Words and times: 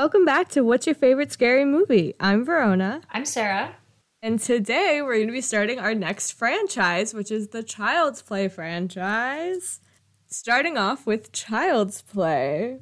Welcome 0.00 0.24
back 0.24 0.48
to 0.52 0.62
What's 0.62 0.86
Your 0.86 0.94
Favorite 0.94 1.30
Scary 1.30 1.66
Movie? 1.66 2.14
I'm 2.18 2.42
Verona. 2.42 3.02
I'm 3.10 3.26
Sarah. 3.26 3.76
And 4.22 4.40
today 4.40 5.02
we're 5.02 5.16
going 5.16 5.26
to 5.26 5.32
be 5.32 5.42
starting 5.42 5.78
our 5.78 5.94
next 5.94 6.32
franchise, 6.32 7.12
which 7.12 7.30
is 7.30 7.48
the 7.48 7.62
Child's 7.62 8.22
Play 8.22 8.48
franchise. 8.48 9.80
Starting 10.26 10.78
off 10.78 11.06
with 11.06 11.32
Child's 11.32 12.00
Play. 12.00 12.78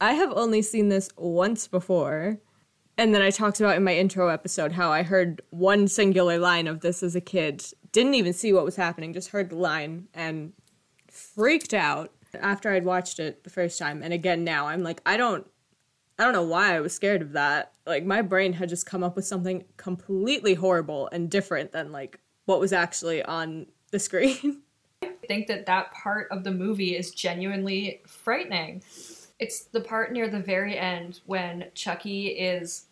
I 0.00 0.12
have 0.12 0.32
only 0.36 0.62
seen 0.62 0.88
this 0.88 1.10
once 1.16 1.66
before. 1.66 2.38
And 2.96 3.12
then 3.12 3.22
I 3.22 3.30
talked 3.30 3.58
about 3.58 3.76
in 3.76 3.82
my 3.82 3.96
intro 3.96 4.28
episode 4.28 4.70
how 4.70 4.92
I 4.92 5.02
heard 5.02 5.42
one 5.50 5.88
singular 5.88 6.38
line 6.38 6.68
of 6.68 6.78
this 6.78 7.02
as 7.02 7.16
a 7.16 7.20
kid. 7.20 7.64
Didn't 7.90 8.14
even 8.14 8.32
see 8.32 8.52
what 8.52 8.64
was 8.64 8.76
happening, 8.76 9.12
just 9.12 9.30
heard 9.30 9.50
the 9.50 9.56
line 9.56 10.06
and 10.14 10.52
freaked 11.10 11.74
out 11.74 12.12
after 12.40 12.70
I'd 12.70 12.84
watched 12.84 13.18
it 13.18 13.42
the 13.42 13.50
first 13.50 13.80
time. 13.80 14.00
And 14.00 14.14
again 14.14 14.44
now, 14.44 14.68
I'm 14.68 14.84
like, 14.84 15.02
I 15.04 15.16
don't 15.16 15.44
I 16.22 16.24
don't 16.24 16.34
know 16.34 16.44
why 16.44 16.76
I 16.76 16.80
was 16.80 16.94
scared 16.94 17.20
of 17.20 17.32
that. 17.32 17.72
Like 17.84 18.04
my 18.04 18.22
brain 18.22 18.52
had 18.52 18.68
just 18.68 18.86
come 18.86 19.02
up 19.02 19.16
with 19.16 19.26
something 19.26 19.64
completely 19.76 20.54
horrible 20.54 21.08
and 21.10 21.28
different 21.28 21.72
than 21.72 21.90
like 21.90 22.20
what 22.44 22.60
was 22.60 22.72
actually 22.72 23.24
on 23.24 23.66
the 23.90 23.98
screen. 23.98 24.62
I 25.02 25.08
think 25.26 25.48
that 25.48 25.66
that 25.66 25.90
part 25.90 26.28
of 26.30 26.44
the 26.44 26.52
movie 26.52 26.94
is 26.94 27.10
genuinely 27.10 28.02
frightening. 28.06 28.84
It's 29.40 29.62
the 29.64 29.80
part 29.80 30.12
near 30.12 30.28
the 30.28 30.38
very 30.38 30.78
end 30.78 31.18
when 31.26 31.64
Chucky 31.74 32.28
is 32.28 32.84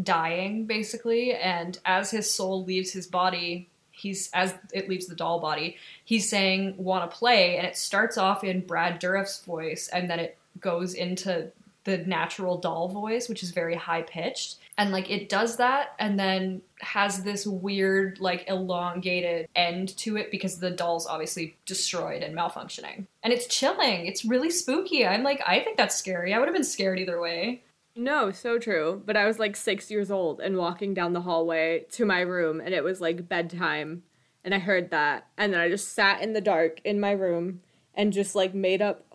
dying 0.00 0.64
basically 0.66 1.34
and 1.34 1.80
as 1.86 2.12
his 2.12 2.32
soul 2.32 2.62
leaves 2.62 2.92
his 2.92 3.08
body, 3.08 3.68
he's 3.90 4.30
as 4.32 4.54
it 4.72 4.88
leaves 4.88 5.08
the 5.08 5.16
doll 5.16 5.40
body, 5.40 5.76
he's 6.04 6.30
saying 6.30 6.76
want 6.76 7.10
to 7.10 7.16
play 7.16 7.56
and 7.56 7.66
it 7.66 7.76
starts 7.76 8.16
off 8.16 8.44
in 8.44 8.60
Brad 8.64 9.00
Dourif's 9.00 9.40
voice 9.40 9.88
and 9.92 10.08
then 10.08 10.20
it 10.20 10.38
goes 10.60 10.94
into 10.94 11.50
the 11.86 11.98
natural 11.98 12.58
doll 12.58 12.88
voice, 12.88 13.28
which 13.28 13.42
is 13.42 13.52
very 13.52 13.76
high 13.76 14.02
pitched. 14.02 14.58
And 14.76 14.90
like 14.90 15.08
it 15.08 15.30
does 15.30 15.56
that 15.56 15.94
and 15.98 16.18
then 16.18 16.60
has 16.80 17.22
this 17.22 17.46
weird, 17.46 18.20
like 18.20 18.44
elongated 18.48 19.48
end 19.56 19.96
to 19.98 20.16
it 20.16 20.30
because 20.30 20.58
the 20.58 20.70
doll's 20.70 21.06
obviously 21.06 21.56
destroyed 21.64 22.22
and 22.22 22.36
malfunctioning. 22.36 23.06
And 23.22 23.32
it's 23.32 23.46
chilling. 23.46 24.06
It's 24.06 24.24
really 24.24 24.50
spooky. 24.50 25.06
I'm 25.06 25.22
like, 25.22 25.40
I 25.46 25.60
think 25.60 25.78
that's 25.78 25.96
scary. 25.96 26.34
I 26.34 26.38
would 26.38 26.48
have 26.48 26.54
been 26.54 26.64
scared 26.64 26.98
either 26.98 27.20
way. 27.20 27.62
No, 27.94 28.30
so 28.30 28.58
true. 28.58 29.02
But 29.06 29.16
I 29.16 29.26
was 29.26 29.38
like 29.38 29.56
six 29.56 29.90
years 29.90 30.10
old 30.10 30.40
and 30.40 30.58
walking 30.58 30.92
down 30.92 31.14
the 31.14 31.22
hallway 31.22 31.86
to 31.92 32.04
my 32.04 32.20
room, 32.20 32.60
and 32.60 32.74
it 32.74 32.84
was 32.84 33.00
like 33.00 33.28
bedtime. 33.28 34.02
And 34.44 34.54
I 34.54 34.58
heard 34.58 34.90
that. 34.90 35.28
And 35.38 35.54
then 35.54 35.60
I 35.60 35.70
just 35.70 35.94
sat 35.94 36.20
in 36.20 36.34
the 36.34 36.40
dark 36.40 36.80
in 36.84 37.00
my 37.00 37.12
room 37.12 37.62
and 37.94 38.12
just 38.12 38.36
like 38.36 38.54
made 38.54 38.82
up 38.82 39.05